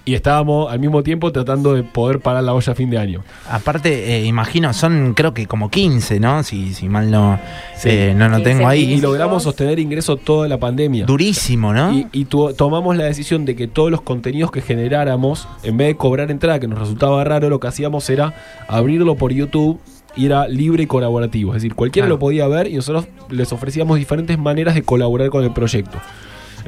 y 0.08 0.14
estábamos 0.14 0.72
al 0.72 0.78
mismo 0.80 1.02
tiempo 1.02 1.30
tratando 1.32 1.74
de 1.74 1.82
poder 1.82 2.20
parar 2.20 2.42
la 2.42 2.54
olla 2.54 2.72
a 2.72 2.74
fin 2.74 2.88
de 2.88 2.96
año. 2.98 3.22
Aparte, 3.50 4.16
eh, 4.16 4.24
imagino, 4.24 4.72
son 4.72 5.12
creo 5.14 5.34
que 5.34 5.46
como 5.46 5.70
15, 5.70 6.18
¿no? 6.18 6.42
Si, 6.42 6.72
si 6.72 6.88
mal 6.88 7.10
no, 7.10 7.38
Sí. 7.76 7.88
eh, 7.90 8.14
no, 8.16 8.28
no 8.28 8.36
15 8.36 8.50
tengo 8.50 8.62
Y 8.62 8.66
ahí. 8.72 8.86
mil. 8.86 9.02
logramos 9.02 9.42
sostener 9.42 9.78
ingresos 9.78 10.20
toda 10.24 10.48
la 10.48 10.58
pandemia. 10.58 11.04
Durísimo, 11.04 11.74
¿no? 11.74 11.92
Y, 11.92 12.06
y 12.12 12.24
tu- 12.24 12.54
tomamos 12.54 12.96
la 12.96 13.04
decisión 13.04 13.44
de 13.44 13.54
que 13.54 13.68
todos 13.68 13.90
los 13.90 14.00
contenidos 14.00 14.50
que 14.50 14.62
generáramos, 14.62 15.46
en 15.62 15.76
vez 15.76 15.88
de 15.88 15.96
cobrar 15.96 16.30
entrada, 16.30 16.58
que 16.58 16.68
nos 16.68 16.78
resultaba 16.78 17.22
raro, 17.24 17.50
lo 17.50 17.60
que 17.60 17.68
hacíamos 17.68 18.08
era 18.08 18.34
abrirlo 18.66 19.14
por 19.16 19.32
YouTube 19.32 19.78
y 20.16 20.24
era 20.26 20.48
libre 20.48 20.84
y 20.84 20.86
colaborativo. 20.86 21.50
Es 21.54 21.62
decir, 21.62 21.74
cualquiera 21.74 22.06
Claro. 22.06 22.16
lo 22.16 22.18
podía 22.20 22.48
ver 22.48 22.66
y 22.68 22.74
nosotros 22.76 23.06
les 23.30 23.52
ofrecíamos 23.52 23.98
diferentes 23.98 24.38
maneras 24.38 24.74
de 24.74 24.82
colaborar 24.82 25.28
con 25.28 25.44
el 25.44 25.52
proyecto. 25.52 25.98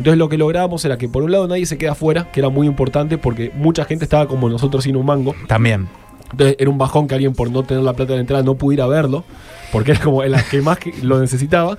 Entonces 0.01 0.17
lo 0.17 0.31
que 0.31 0.39
lográbamos 0.39 0.83
era 0.87 0.97
que 0.97 1.11
por 1.11 1.23
un 1.23 1.31
lado 1.31 1.47
nadie 1.47 1.67
se 1.67 1.77
queda 1.77 1.93
afuera, 1.93 2.33
que 2.33 2.41
era 2.41 2.49
muy 2.49 2.67
importante 2.67 3.19
porque 3.19 3.53
mucha 3.55 3.85
gente 3.85 4.07
estaba 4.07 4.27
como 4.27 4.49
nosotros 4.49 4.85
sin 4.85 4.97
un 4.97 5.05
mango. 5.05 5.35
También. 5.47 5.89
Entonces 6.31 6.57
era 6.59 6.71
un 6.71 6.79
bajón 6.79 7.07
que 7.07 7.17
alguien 7.17 7.35
por 7.35 7.51
no 7.51 7.65
tener 7.65 7.83
la 7.83 7.93
plata 7.93 8.13
de 8.13 8.17
la 8.17 8.21
entrada 8.23 8.43
no 8.43 8.55
pudiera 8.55 8.87
verlo, 8.87 9.25
porque 9.71 9.91
era 9.91 10.01
como 10.01 10.25
la 10.25 10.43
que 10.43 10.63
más 10.63 10.79
que 10.79 10.95
lo 11.03 11.21
necesitaba. 11.21 11.77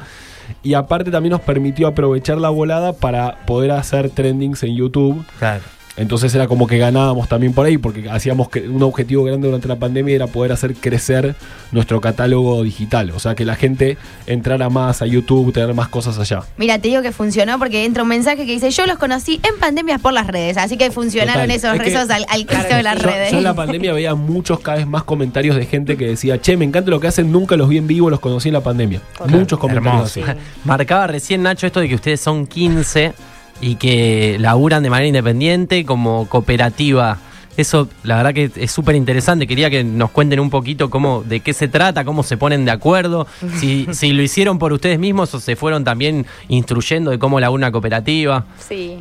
Y 0.61 0.75
aparte 0.75 1.09
también 1.09 1.31
nos 1.31 1.41
permitió 1.41 1.87
aprovechar 1.87 2.37
la 2.37 2.49
volada 2.49 2.93
para 2.93 3.43
poder 3.47 3.71
hacer 3.71 4.11
trendings 4.11 4.61
en 4.61 4.75
YouTube. 4.75 5.25
Claro. 5.39 5.63
Entonces 5.98 6.33
era 6.33 6.48
como 6.48 6.67
que 6.67 6.77
ganábamos 6.77 7.27
también 7.27 7.53
por 7.53 7.65
ahí, 7.65 7.77
porque 7.77 8.10
hacíamos 8.10 8.50
que 8.50 8.62
un 8.69 8.81
objetivo 8.81 9.25
grande 9.25 9.48
durante 9.48 9.67
la 9.67 9.75
pandemia 9.75 10.15
era 10.15 10.27
poder 10.27 10.51
hacer 10.53 10.74
crecer 10.74 11.36
nuestro 11.74 12.00
catálogo 12.00 12.63
digital. 12.63 13.12
O 13.12 13.19
sea, 13.19 13.36
que 13.36 13.43
la 13.43 13.55
gente 13.55 13.98
entrara 14.25 14.69
más 14.69 15.01
a 15.01 15.05
YouTube, 15.05 15.51
tener 15.51 15.74
más 15.74 15.89
cosas 15.89 16.17
allá. 16.17 16.43
Mira, 16.57 16.79
te 16.79 16.88
digo 16.88 17.01
que 17.01 17.12
funcionó 17.12 17.60
porque 17.60 17.83
entra 17.86 18.03
un 18.03 18.10
mensaje 18.10 18.45
que 18.45 18.53
dice, 18.53 18.71
yo 18.71 18.86
los 18.86 18.98
conocí 18.98 19.41
en 19.43 19.60
pandemias 19.60 20.00
por 20.01 20.13
las 20.13 20.27
redes, 20.27 20.57
así 20.57 20.77
que 20.77 20.91
funcionaron 20.91 21.43
Total. 21.43 21.51
esos 21.51 21.74
Es 21.75 21.79
que- 21.81 21.86
rezos 21.89 22.10
al, 22.10 22.25
al 22.29 22.45
Cristo 22.45 22.67
Claro 22.67 22.77
de 22.77 22.83
las 22.83 23.00
Yo, 23.01 23.07
redes. 23.10 23.31
yo 23.31 23.38
en 23.39 23.43
la 23.43 23.53
pandemia 23.53 23.93
veía 23.93 24.15
muchos, 24.15 24.60
cada 24.62 24.77
vez 24.77 24.88
más 24.88 25.03
comentarios 25.03 25.55
de 25.57 25.65
gente 25.65 25.98
que 25.98 26.07
decía, 26.07 26.39
che, 26.39 26.55
me 26.55 26.63
encanta 26.65 26.89
lo 26.89 27.00
que 27.01 27.07
hacen, 27.07 27.31
nunca 27.31 27.57
los 27.57 27.67
vi 27.67 27.77
en 27.77 27.88
vivo, 27.88 28.10
los 28.10 28.19
conocí 28.21 28.48
en 28.48 28.53
la 28.53 28.62
pandemia. 28.62 29.01
Total. 29.17 29.31
Muchos 29.39 29.60
comentarios 29.60 30.15
Hermoso. 30.17 30.31
así. 30.31 30.41
Marcaba 30.63 31.07
recién 31.07 31.43
Nacho 31.43 31.67
esto 31.67 31.79
de 31.81 31.89
que 31.89 31.95
ustedes 31.95 32.21
son 32.21 32.48
15 32.48 33.13
y 33.62 33.75
que 33.75 34.38
laburan 34.39 34.84
de 34.84 34.89
manera 34.89 35.08
independiente 35.08 35.86
como 35.86 36.27
cooperativa. 36.27 37.18
Eso, 37.58 37.88
la 38.03 38.15
verdad 38.15 38.34
que 38.34 38.50
es 38.56 38.72
súper 38.72 38.96
interesante. 38.96 39.46
Quería 39.46 39.70
que 39.70 39.84
nos 39.84 40.10
cuenten 40.12 40.39
un 40.39 40.50
poquito 40.50 40.89
cómo, 40.89 41.22
de 41.24 41.41
qué 41.41 41.53
se 41.53 41.68
trata, 41.68 42.03
cómo 42.06 42.24
se 42.24 42.38
ponen 42.38 42.65
de 42.65 42.72
acuerdo, 42.72 43.27
si, 43.60 43.88
si 43.91 44.13
lo 44.13 44.22
hicieron 44.24 44.58
por 44.58 44.74
ustedes 44.74 44.98
mismos 45.00 45.34
o 45.36 45.39
se 45.39 45.56
fueron 45.56 45.84
también 45.84 46.25
instruyendo 46.48 47.12
de 47.12 47.20
cómo 47.20 47.39
la 47.39 47.50
una 47.51 47.72
cooperativa. 47.72 48.46
Sí. 48.58 48.98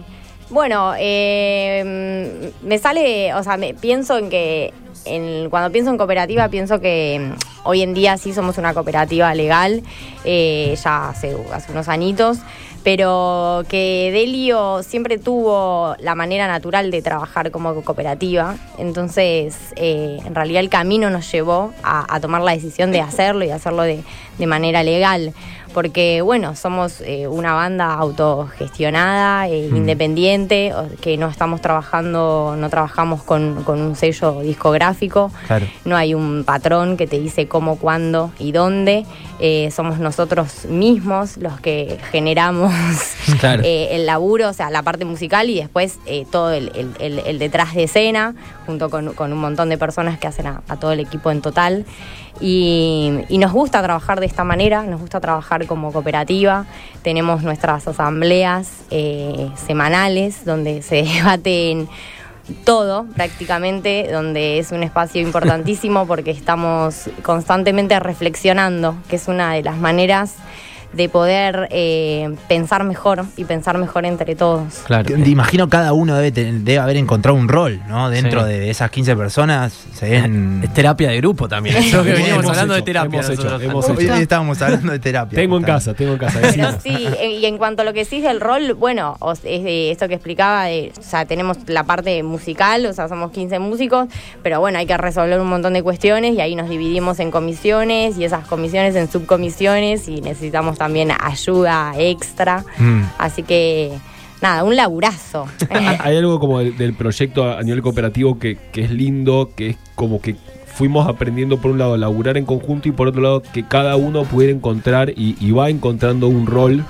Bueno, 0.51 0.95
eh, 0.99 2.51
me 2.63 2.79
sale, 2.79 3.33
o 3.35 3.43
sea, 3.45 3.57
me, 3.57 3.73
pienso 3.75 4.19
en 4.19 4.29
que 4.31 4.75
en- 5.05 5.49
cuando 5.49 5.71
pienso 5.71 5.91
en 5.93 5.97
cooperativa 5.97 6.49
pienso 6.49 6.81
que 6.81 7.35
mm, 7.35 7.69
hoy 7.69 7.83
en 7.83 7.95
día 7.95 8.17
sí 8.17 8.33
somos 8.33 8.59
una 8.59 8.75
cooperativa 8.75 9.33
legal, 9.35 9.83
eh, 10.25 10.77
ya 10.83 11.11
hace, 11.11 11.37
hace 11.53 11.71
unos 11.73 11.89
añitos, 11.89 12.39
pero 12.83 13.63
que 13.69 14.11
Delio 14.13 14.83
siempre 14.83 15.19
tuvo 15.19 15.95
la 15.99 16.15
manera 16.15 16.47
natural 16.47 16.91
de 16.91 17.03
trabajar 17.03 17.51
como 17.51 17.83
cooperativa, 17.83 18.57
entonces 18.79 19.57
eh, 19.77 20.19
en 20.25 20.35
realidad 20.35 20.61
el 20.61 20.71
camino 20.71 21.11
nos 21.11 21.31
llevó 21.31 21.73
a, 21.83 22.21
tomar 22.21 22.43
la 22.43 22.53
decisión 22.53 22.93
de 22.93 23.01
hacerlo 23.01 23.45
y 23.45 23.51
hacerlo 23.51 23.83
de 23.83 24.03
manera 24.47 24.83
legal 24.83 25.35
porque 25.73 26.21
bueno, 26.23 26.57
somos 26.57 27.01
eh, 27.01 27.27
una 27.29 27.55
banda 27.55 27.95
autogestionada, 27.95 29.49
eh, 29.49 29.69
independiente, 29.69 30.73
o- 30.75 30.89
que 31.01 31.17
no 31.17 31.29
estamos 31.29 31.61
trabajando, 31.61 32.55
no 32.59 32.69
trabajamos 32.71 33.23
con, 33.23 33.63
con 33.65 33.81
un 33.81 33.97
sello 33.97 34.41
discográfico, 34.41 35.31
Claro. 35.47 35.67
no 35.85 35.97
hay 35.97 36.15
un 36.15 36.45
patrón 36.45 36.97
que 36.97 37.07
te 37.07 37.19
dice 37.19 37.47
cómo, 37.49 37.77
cuándo 37.77 38.31
y 38.39 38.53
dónde, 38.53 39.05
Eh, 39.43 39.71
somos 39.71 39.99
nosotros 39.99 40.67
mismos 40.67 41.39
los 41.39 41.59
que 41.63 41.97
generamos 42.11 42.71
Claro. 43.41 43.63
el 43.65 44.05
laburo, 44.05 44.51
o 44.51 44.53
sea, 44.53 44.69
la 44.69 44.83
parte 44.83 45.07
musical 45.07 45.49
y 45.49 45.55
después 45.59 45.99
todo 46.31 46.53
el, 46.53 46.71
el- 46.75 46.93
el- 47.01 47.19
el 47.21 47.39
detrás 47.39 47.73
de 47.75 47.85
escena, 47.85 48.35
junto 48.67 48.91
con, 48.91 49.15
con 49.15 49.33
un 49.33 49.39
montón 49.39 49.71
de 49.71 49.79
personas 49.79 50.19
que 50.19 50.27
hacen 50.27 50.47
a, 50.47 50.61
a 50.69 50.77
todo 50.77 50.93
el 50.93 51.01
equipo 51.01 51.31
en 51.31 51.41
total. 51.41 51.87
Y, 52.39 53.13
y 53.29 53.39
nos 53.39 53.53
gusta 53.53 53.83
trabajar 53.83 54.21
de 54.21 54.27
esta 54.27 54.45
manera, 54.45 54.83
nos 54.83 55.01
gusta 55.01 55.21
trabajar 55.21 55.60
como 55.67 55.93
cooperativa. 55.93 56.67
Tenemos 57.03 57.43
nuestras 57.43 57.87
asambleas 57.87 58.71
eh, 58.91 59.51
semanales 59.67 60.45
donde 60.45 60.83
se 60.83 61.03
debaten 61.03 61.89
todo 62.65 63.07
prácticamente, 63.15 64.09
donde 64.11 64.59
es 64.59 64.73
un 64.73 64.83
espacio 64.83 65.21
importantísimo 65.21 66.07
porque 66.07 66.31
estamos 66.31 67.09
constantemente 67.23 67.99
reflexionando, 68.01 68.97
que 69.09 69.17
es 69.17 69.29
una 69.29 69.55
de 69.55 69.63
las 69.63 69.77
maneras 69.77 70.35
de 70.93 71.09
poder 71.09 71.69
eh, 71.71 72.35
pensar 72.49 72.83
mejor 72.85 73.25
y 73.37 73.45
pensar 73.45 73.79
mejor 73.79 74.05
entre 74.07 74.35
todos. 74.35 74.75
Claro. 74.87 75.05
Te 75.05 75.31
imagino 75.31 75.69
cada 75.69 75.93
uno 75.93 76.17
debe, 76.17 76.33
tener- 76.33 76.55
debe 76.61 76.79
haber 76.79 76.97
encontrado 76.97 77.39
un 77.39 77.49
rol, 77.49 77.81
¿no? 77.89 78.11
Dentro 78.11 78.43
Sí. 78.43 78.49
de 78.49 78.71
esas 78.71 78.91
15 78.91 79.15
personas 79.17 79.73
se 79.95 80.11
ven... 80.11 80.61
Es 80.65 80.75
terapia 80.75 81.11
de 81.11 81.17
grupo 81.19 81.49
también. 81.49 81.77
Que 81.77 81.91
Hemos 81.91 82.05
veníamos 82.05 82.41
hecho, 82.45 82.51
hablando 82.51 82.75
de 82.75 82.79
hemos 82.81 82.85
terapia. 82.87 83.21
hecho, 83.21 83.61
hemos 83.61 83.89
hecho. 83.89 84.15
estábamos 84.15 84.63
hablando 84.63 84.93
de 84.93 84.99
terapia. 84.99 85.37
Tengo 85.39 85.57
en 85.59 85.63
casa, 85.63 85.95
tengo 85.95 86.13
en 86.15 86.19
casa. 86.19 86.39
Pero 86.41 86.47
decimos. 86.49 86.75
sí, 86.83 87.07
eh, 87.21 87.39
y 87.41 87.47
en 87.47 87.57
cuanto 87.59 87.83
a 87.83 87.85
lo 87.85 87.93
que 87.93 88.05
sí 88.05 88.21
del 88.21 88.41
rol, 88.41 88.75
bueno, 88.75 89.17
es 89.45 89.63
de 89.63 89.91
esto 89.93 90.09
que 90.09 90.15
explicaba, 90.15 90.65
de, 90.65 90.93
o 90.99 91.03
sea, 91.03 91.25
tenemos 91.25 91.57
la 91.67 91.85
parte 91.85 92.23
musical, 92.23 92.87
o 92.87 92.93
sea, 92.93 93.09
somos 93.09 93.31
15 93.31 93.59
músicos, 93.59 94.09
pero 94.43 94.59
bueno, 94.61 94.79
hay 94.79 94.87
que 94.87 94.97
resolver 94.97 95.39
un 95.41 95.49
montón 95.49 95.73
de 95.75 95.83
cuestiones 95.83 96.35
y 96.35 96.41
ahí 96.41 96.55
nos 96.57 96.69
dividimos 96.69 97.21
en 97.21 97.31
comisiones 97.31 98.19
y 98.19 98.25
esas 98.25 98.47
comisiones 98.47 98.97
en 98.97 99.11
subcomisiones 99.11 100.09
y 100.09 100.21
necesitamos 100.21 100.79
también 100.81 101.11
ayuda 101.21 101.93
extra. 101.99 102.65
Mm. 102.79 103.03
Así 103.19 103.43
que, 103.43 103.93
nada, 104.41 104.65
un 104.65 104.75
laburazo. 104.77 105.45
Hay 106.01 106.17
algo 106.17 106.41
como 106.41 106.59
del, 106.61 106.75
del 106.79 106.95
proyecto 106.95 107.53
a 107.53 107.63
nivel 107.63 107.83
cooperativo 107.83 108.39
que, 108.39 108.57
que 108.73 108.85
es 108.85 108.91
lindo, 108.91 109.51
que 109.55 109.69
es 109.71 109.77
como 109.95 110.23
que 110.23 110.37
fuimos 110.75 111.07
aprendiendo 111.07 111.61
por 111.61 111.71
un 111.73 111.79
lado 111.79 111.93
a 111.93 111.99
laburar 111.99 112.39
en 112.39 112.47
conjunto 112.47 112.89
y 112.89 112.93
por 112.93 113.09
otro 113.09 113.21
lado 113.21 113.43
que 113.43 113.69
cada 113.69 113.97
uno 113.97 114.25
pudiera 114.25 114.55
encontrar 114.55 115.11
y, 115.11 115.37
y 115.39 115.51
va 115.51 115.69
encontrando 115.69 116.29
un 116.29 116.47
rol 116.47 116.83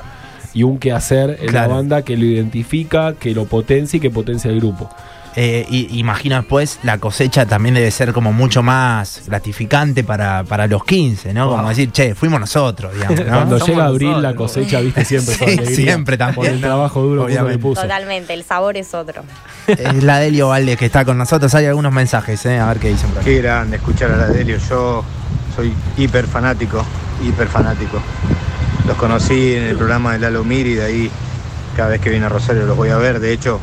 y 0.55 0.63
un 0.63 0.79
quehacer 0.79 1.39
en 1.41 1.49
Claro. 1.49 1.69
la 1.71 1.75
banda 1.75 2.03
que 2.03 2.17
lo 2.17 2.25
identifica, 2.27 3.15
que 3.15 3.35
lo 3.35 3.47
potencia 3.47 3.97
y 3.97 4.01
que 4.01 4.11
potencia 4.11 4.49
el 4.53 4.61
grupo. 4.61 4.89
Eh, 5.37 5.65
y 5.71 5.99
imagino 5.99 6.35
después 6.37 6.81
la 6.83 6.99
cosecha 6.99 7.47
también 7.47 7.75
debe 7.77 7.91
ser 7.93 8.13
como 8.13 8.33
mucho 8.33 8.65
más 8.65 9.23
gratificante 9.27 10.03
para, 10.03 10.43
para 10.43 10.67
los 10.67 10.85
15, 10.85 11.33
¿no? 11.33 11.49
Como 11.49 11.69
decir, 11.69 11.93
che, 11.93 12.15
fuimos 12.17 12.41
nosotros, 12.41 12.93
digamos, 12.95 13.21
¿no? 13.21 13.27
Cuando 13.27 13.59
Somos 13.59 13.69
llega 13.69 13.87
abril 13.87 14.23
la 14.23 14.35
cosecha, 14.35 14.81
viste, 14.81 15.05
siempre 15.05 15.35
Sí, 15.35 15.39
con 15.39 15.49
alegría, 15.51 15.77
siempre 15.77 16.17
también, 16.19 16.35
Por 16.35 16.47
el 16.47 16.61
trabajo 16.61 17.01
duro 17.03 17.27
que 17.27 17.33
uno 17.33 17.35
le 17.35 17.41
Obviamente. 17.41 17.63
puso. 17.63 17.83
Totalmente, 17.83 18.35
el 18.35 18.43
sabor 18.45 18.77
es 18.77 18.93
otro. 18.93 19.23
Es 19.69 20.03
la 20.03 20.19
Delio 20.19 20.49
Valdés 20.49 20.77
que 20.77 20.87
está 20.87 21.05
con 21.05 21.17
nosotros. 21.17 21.55
Hay 21.55 21.67
algunos 21.67 21.93
mensajes, 21.93 22.45
¿eh? 22.47 22.59
A 22.59 22.67
ver 22.67 22.79
qué 22.79 22.89
dicen 22.89 23.11
por 23.11 23.21
aquí. 23.21 23.31
Qué 23.31 23.41
grande 23.41 23.77
escuchar 23.77 24.11
a 24.11 24.17
la 24.17 24.27
Delio. 24.27 24.57
Yo 24.69 25.05
soy 25.55 25.73
hiper 25.97 26.27
fanático, 26.27 26.85
hiper 27.25 27.47
fanático. 27.47 28.01
Los 28.87 28.97
conocí 28.97 29.55
en 29.55 29.63
el 29.65 29.77
programa 29.77 30.15
de 30.15 30.19
Lalo 30.19 30.43
Miri, 30.43 30.75
de 30.75 30.85
ahí 30.85 31.11
cada 31.77 31.91
vez 31.91 32.01
que 32.01 32.11
viene 32.11 32.27
a 32.27 32.29
Rosario 32.29 32.67
los 32.67 32.77
voy 32.77 32.89
a 32.89 32.97
ver. 32.97 33.21
De 33.21 33.33
hecho, 33.33 33.61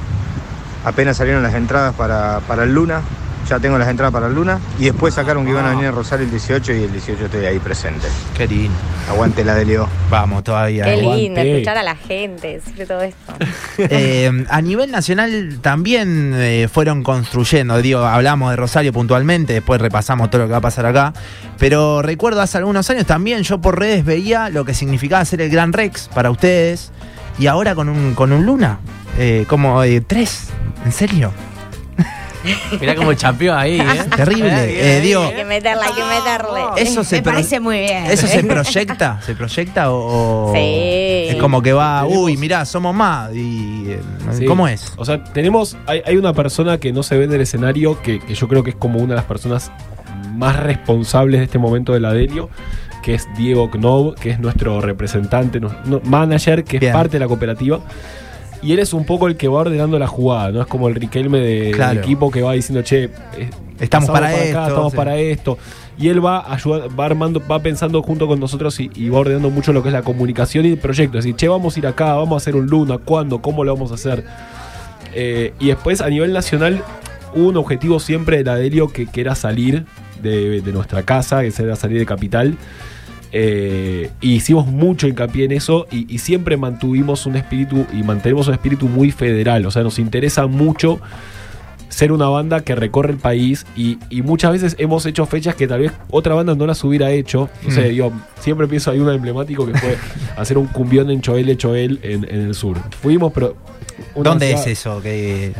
apenas 0.83 1.17
salieron 1.17 1.43
las 1.43 1.53
entradas 1.53 1.93
para, 1.95 2.39
para 2.47 2.63
el 2.63 2.73
Luna, 2.73 3.01
ya 3.47 3.59
tengo 3.59 3.77
las 3.77 3.87
entradas 3.87 4.11
para 4.11 4.27
el 4.27 4.35
Luna. 4.35 4.59
Y 4.77 4.85
después 4.85 5.13
sacaron 5.13 5.45
que 5.45 5.51
iban 5.51 5.65
a 5.65 5.69
venir 5.69 5.85
a 5.85 5.91
Rosario 5.91 6.25
el 6.25 6.31
18 6.31 6.73
y 6.73 6.83
el 6.83 6.91
18 6.91 7.25
estoy 7.25 7.45
ahí 7.45 7.59
presente. 7.59 8.07
Qué 8.35 8.47
lindo. 8.47 8.75
Aguante 9.09 9.43
la 9.45 9.55
Delio. 9.55 9.87
Vamos, 10.09 10.43
todavía. 10.43 10.83
Qué 10.83 10.95
¿eh? 10.95 10.97
lindo 10.97 11.39
aguante. 11.39 11.53
escuchar 11.53 11.77
a 11.77 11.83
la 11.83 11.95
gente, 11.95 12.59
decir 12.59 12.87
todo 12.87 13.01
esto. 13.01 13.33
Eh, 13.79 14.45
a 14.49 14.61
nivel 14.61 14.89
nacional 14.89 15.59
también 15.61 16.33
eh, 16.35 16.67
fueron 16.67 17.03
construyendo, 17.03 17.79
digo, 17.79 17.99
hablamos 17.99 18.49
de 18.49 18.55
Rosario 18.55 18.91
puntualmente, 18.91 19.53
después 19.53 19.79
repasamos 19.79 20.31
todo 20.31 20.41
lo 20.41 20.47
que 20.47 20.53
va 20.53 20.57
a 20.57 20.61
pasar 20.61 20.87
acá, 20.87 21.13
pero 21.59 22.01
recuerdo 22.01 22.41
hace 22.41 22.57
algunos 22.57 22.89
años 22.89 23.05
también 23.05 23.43
yo 23.43 23.61
por 23.61 23.79
redes 23.79 24.03
veía 24.03 24.49
lo 24.49 24.65
que 24.65 24.73
significaba 24.73 25.23
ser 25.25 25.41
el 25.41 25.51
Gran 25.51 25.73
Rex 25.73 26.09
para 26.11 26.31
ustedes 26.31 26.91
y 27.39 27.47
ahora 27.47 27.75
con 27.75 27.89
un, 27.89 28.13
con 28.13 28.31
un 28.31 28.45
Luna, 28.45 28.79
eh, 29.17 29.45
como 29.47 29.83
eh, 29.83 30.01
tres, 30.01 30.49
¿en 30.85 30.91
serio? 30.91 31.31
Mirá 32.79 32.95
como 32.95 33.13
chapeó 33.13 33.53
ahí, 33.55 33.81
¿eh? 33.81 33.85
Terrible, 34.15 34.97
eh, 34.97 35.01
digo, 35.01 35.23
Hay 35.23 35.33
que 35.35 35.43
meterla, 35.43 35.83
hay 35.85 35.93
que 35.93 36.03
meterle. 36.03 36.61
eso 36.77 37.03
se 37.03 37.17
Me 37.17 37.21
pro- 37.23 37.33
parece 37.33 37.59
muy 37.59 37.79
bien. 37.79 38.05
¿Eso 38.05 38.25
se 38.25 38.41
proyecta? 38.43 39.19
¿Se 39.25 39.35
proyecta 39.35 39.91
o, 39.91 40.51
o 40.51 40.53
Sí. 40.53 40.59
es 41.29 41.35
como 41.41 41.61
que 41.61 41.73
va, 41.73 42.05
uy, 42.05 42.37
mirá, 42.37 42.63
somos 42.63 42.95
más? 42.95 43.33
Y, 43.35 43.85
eh, 43.89 43.99
Sí. 44.31 44.45
¿Cómo 44.45 44.67
es? 44.67 44.93
O 44.97 45.03
sea, 45.03 45.23
tenemos. 45.25 45.75
Hay, 45.87 46.01
hay 46.05 46.15
una 46.15 46.33
persona 46.33 46.77
que 46.79 46.93
no 46.93 47.01
se 47.03 47.17
ve 47.17 47.25
en 47.25 47.33
el 47.33 47.41
escenario 47.41 48.01
que, 48.01 48.19
que 48.19 48.33
yo 48.35 48.47
creo 48.47 48.63
que 48.63 48.69
es 48.69 48.75
como 48.77 48.99
una 48.99 49.09
de 49.09 49.15
las 49.15 49.25
personas 49.25 49.71
más 50.35 50.55
responsables 50.57 51.39
de 51.39 51.45
este 51.45 51.57
momento 51.57 51.91
de 51.93 51.99
la 51.99 52.13
Delio, 52.13 52.49
que 53.07 53.13
es 53.13 53.25
Diego 53.37 53.71
Knob, 53.71 54.15
que 54.15 54.31
es 54.31 54.39
nuestro 54.41 54.81
representante, 54.81 55.61
no- 55.61 55.71
manager, 56.03 56.65
que 56.65 56.77
Bien. 56.77 56.91
es 56.91 56.93
parte 56.97 57.13
de 57.13 57.19
la 57.21 57.27
cooperativa. 57.29 57.79
Y 58.61 58.73
él 58.73 58.79
es 58.79 58.91
un 58.91 59.05
poco 59.05 59.27
el 59.27 59.37
que 59.37 59.47
va 59.47 59.59
ordenando 59.61 59.97
la 59.97 60.07
jugada, 60.07 60.51
¿no? 60.51 60.59
Es 60.59 60.67
como 60.67 60.89
el 60.89 60.95
Riquelme 60.95 61.39
de- 61.39 61.71
Claro. 61.71 61.93
del 61.93 62.03
equipo 62.03 62.29
que 62.29 62.41
va 62.41 62.51
diciendo, 62.51 62.81
che, 62.83 63.05
eh, 63.05 63.49
Estamos 63.79 64.09
para 64.09 64.27
acá, 64.27 64.43
esto, 64.43 64.67
estamos 64.67 64.91
sí. 64.91 64.97
para 64.97 65.15
esto. 65.15 65.57
Y 65.97 66.09
él 66.09 66.25
va 66.25 66.51
ayudando, 66.53 66.93
va 66.93 67.05
armando, 67.05 67.41
va 67.49 67.59
pensando 67.59 68.03
junto 68.03 68.27
con 68.27 68.41
nosotros 68.41 68.77
y, 68.81 68.91
y 68.93 69.07
va 69.07 69.19
ordenando 69.19 69.51
mucho 69.51 69.71
lo 69.71 69.81
que 69.81 69.87
es 69.87 69.93
la 69.93 70.01
comunicación 70.01 70.65
y 70.65 70.71
el 70.73 70.77
proyecto. 70.77 71.17
Es 71.17 71.23
decir, 71.23 71.37
che, 71.37 71.47
vamos 71.47 71.77
a 71.77 71.79
ir 71.79 71.87
acá, 71.87 72.13
vamos 72.15 72.33
a 72.33 72.37
hacer 72.37 72.57
un 72.57 72.65
Luna, 72.67 72.97
¿cuándo? 72.97 73.41
¿Cómo 73.41 73.63
lo 73.63 73.73
vamos 73.73 73.91
a 73.91 73.95
hacer? 73.95 74.25
Eh, 75.13 75.53
y 75.61 75.67
después 75.67 76.01
a 76.01 76.09
nivel 76.09 76.33
nacional 76.33 76.83
hubo 77.33 77.47
un 77.47 77.55
objetivo 77.55 78.01
siempre 78.01 78.37
de 78.39 78.43
la 78.43 78.55
Delio 78.57 78.89
que, 78.89 79.05
que 79.07 79.21
era 79.21 79.33
salir 79.33 79.85
de, 80.21 80.59
de 80.61 80.71
nuestra 80.73 81.03
casa, 81.03 81.41
que 81.41 81.53
era 81.57 81.77
salir 81.77 81.99
de 81.99 82.05
capital. 82.05 82.57
Eh, 83.31 84.09
y 84.21 84.33
hicimos 84.35 84.67
mucho 84.67 85.07
hincapié 85.07 85.45
en 85.45 85.51
eso 85.51 85.85
y, 85.91 86.13
y 86.13 86.19
siempre 86.19 86.55
mantuvimos 86.57 87.25
un 87.25 87.35
espíritu 87.35 87.85
y 87.93 88.03
mantenemos 88.03 88.47
un 88.47 88.53
espíritu 88.53 88.87
muy 88.87 89.11
federal. 89.11 89.65
O 89.65 89.71
sea, 89.71 89.83
nos 89.83 89.99
interesa 89.99 90.47
mucho 90.47 90.99
ser 91.89 92.11
una 92.11 92.27
banda 92.27 92.61
que 92.61 92.75
recorre 92.75 93.11
el 93.11 93.17
país 93.17 93.65
y, 93.75 93.97
y 94.09 94.21
muchas 94.21 94.51
veces 94.51 94.75
hemos 94.77 95.05
hecho 95.05 95.25
fechas 95.25 95.55
que 95.55 95.67
tal 95.67 95.79
vez 95.81 95.91
otra 96.09 96.35
banda 96.35 96.53
no 96.55 96.65
las 96.67 96.83
hubiera 96.83 97.11
hecho. 97.11 97.49
No 97.65 97.71
sé, 97.71 97.81
Mm. 97.85 97.89
digo, 97.89 98.11
siempre 98.39 98.67
pienso 98.67 98.91
hay 98.91 98.99
uno 98.99 99.11
emblemático 99.11 99.65
que 99.65 99.73
fue 99.77 99.97
hacer 100.37 100.57
un 100.57 100.67
cumbión 100.67 101.09
en 101.09 101.21
Choel 101.21 101.45
de 101.47 101.57
Choel 101.57 101.99
en, 102.03 102.23
en 102.25 102.41
el 102.47 102.55
sur. 102.55 102.77
Fuimos, 103.01 103.31
pero. 103.33 103.55
¿Dónde 104.15 104.47
ciudad- 104.47 104.61
es 104.67 104.79
eso? 104.79 105.01
Que... 105.01 105.53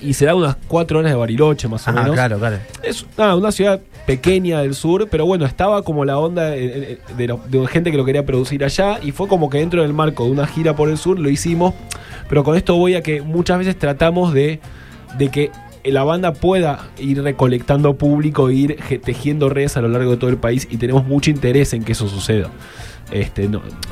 Y 0.00 0.14
se 0.14 0.24
da 0.24 0.34
unas 0.34 0.56
cuatro 0.66 0.98
horas 0.98 1.12
de 1.12 1.16
Bariloche 1.16 1.68
más 1.68 1.86
o 1.86 1.90
Ah, 1.90 1.94
menos. 1.94 2.12
claro, 2.14 2.38
claro. 2.38 2.56
Es 2.82 3.06
una 3.16 3.52
ciudad 3.52 3.80
pequeña 4.06 4.60
del 4.60 4.74
sur, 4.74 5.08
pero 5.10 5.26
bueno, 5.26 5.44
estaba 5.46 5.82
como 5.82 6.04
la 6.04 6.18
onda 6.18 6.50
de, 6.50 6.98
gente 7.68 7.90
que 7.90 7.96
lo 7.96 8.04
quería 8.04 8.26
producir 8.26 8.64
allá 8.64 8.98
y 9.02 9.12
fue 9.12 9.28
como 9.28 9.48
que 9.48 9.58
dentro 9.58 9.82
del 9.82 9.92
marco 9.92 10.24
de 10.24 10.30
una 10.30 10.46
gira 10.46 10.74
por 10.74 10.88
el 10.88 10.98
sur 10.98 11.18
lo 11.18 11.28
hicimos, 11.28 11.74
pero 12.28 12.44
con 12.44 12.56
esto 12.56 12.76
voy 12.76 12.94
a 12.94 13.02
que 13.02 13.22
muchas 13.22 13.58
veces 13.58 13.78
tratamos 13.78 14.34
de, 14.34 14.60
de 15.18 15.28
que 15.28 15.50
la 15.84 16.04
banda 16.04 16.32
pueda 16.32 16.90
ir 16.98 17.22
recolectando 17.22 17.96
público, 17.96 18.50
ir 18.50 18.78
tejiendo 19.04 19.48
redes 19.48 19.76
a 19.76 19.80
lo 19.82 19.88
largo 19.88 20.12
de 20.12 20.16
todo 20.16 20.30
el 20.30 20.36
país 20.36 20.68
y 20.70 20.76
tenemos 20.76 21.04
mucho 21.06 21.30
interés 21.30 21.72
en 21.72 21.84
que 21.84 21.92
eso 21.92 22.08
suceda. 22.08 22.50
Este, 23.10 23.48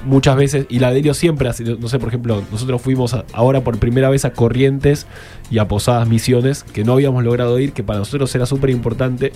muchas 0.06 0.36
veces, 0.36 0.66
y 0.70 0.78
la 0.78 0.92
Delio 0.92 1.12
siempre 1.12 1.48
hace, 1.48 1.64
no 1.64 1.88
sé, 1.88 1.98
por 1.98 2.08
ejemplo, 2.08 2.42
nosotros 2.50 2.80
fuimos 2.80 3.14
ahora 3.32 3.60
por 3.60 3.78
primera 3.78 4.08
vez 4.08 4.24
a 4.24 4.32
Corrientes 4.32 5.06
y 5.50 5.58
a 5.58 5.68
Posadas 5.68 6.08
Misiones, 6.08 6.62
que 6.62 6.84
no 6.84 6.94
habíamos 6.94 7.22
logrado 7.22 7.58
ir, 7.58 7.72
que 7.72 7.82
para 7.82 7.98
nosotros 7.98 8.34
era 8.34 8.46
súper 8.46 8.70
importante. 8.70 9.32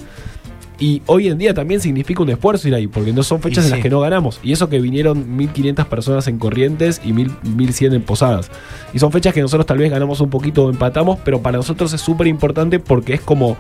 Y 0.79 1.03
hoy 1.07 1.29
en 1.29 1.39
día 1.39 1.55
también 1.55 1.81
significa 1.81 2.23
un 2.23 2.31
esfuerzo 2.31 2.67
ir 2.67 2.75
ahí, 2.75 2.89
porque 2.89 3.13
no 3.13 3.23
son 3.23 3.41
fechas 3.41 3.65
Y 3.65 3.69
en 3.69 3.71
las 3.73 3.81
que 3.81 3.91
no 3.91 4.01
ganamos. 4.01 4.41
Y 4.43 4.53
eso 4.53 4.69
que 4.69 4.81
vinieron 4.81 5.39
1.500 5.39 5.87
personas 5.87 6.27
en 6.27 6.39
Corrientes 6.39 7.01
y 7.05 7.13
1.000, 7.13 7.31
1.100 7.45 7.95
en 7.95 8.03
Posadas. 8.03 8.51
Y 8.93 8.99
son 8.99 9.13
fechas 9.13 9.33
que 9.33 9.41
nosotros 9.41 9.67
tal 9.67 9.79
vez 9.79 9.91
ganamos 9.91 10.21
un 10.21 10.31
poquito 10.31 10.65
o 10.65 10.71
empatamos, 10.71 11.19
pero 11.25 11.41
para 11.43 11.59
nosotros 11.59 11.93
es 11.93 12.01
súper 12.01 12.27
importante 12.27 12.81
porque 12.81 13.15
es 13.15 13.21
como 13.21 13.57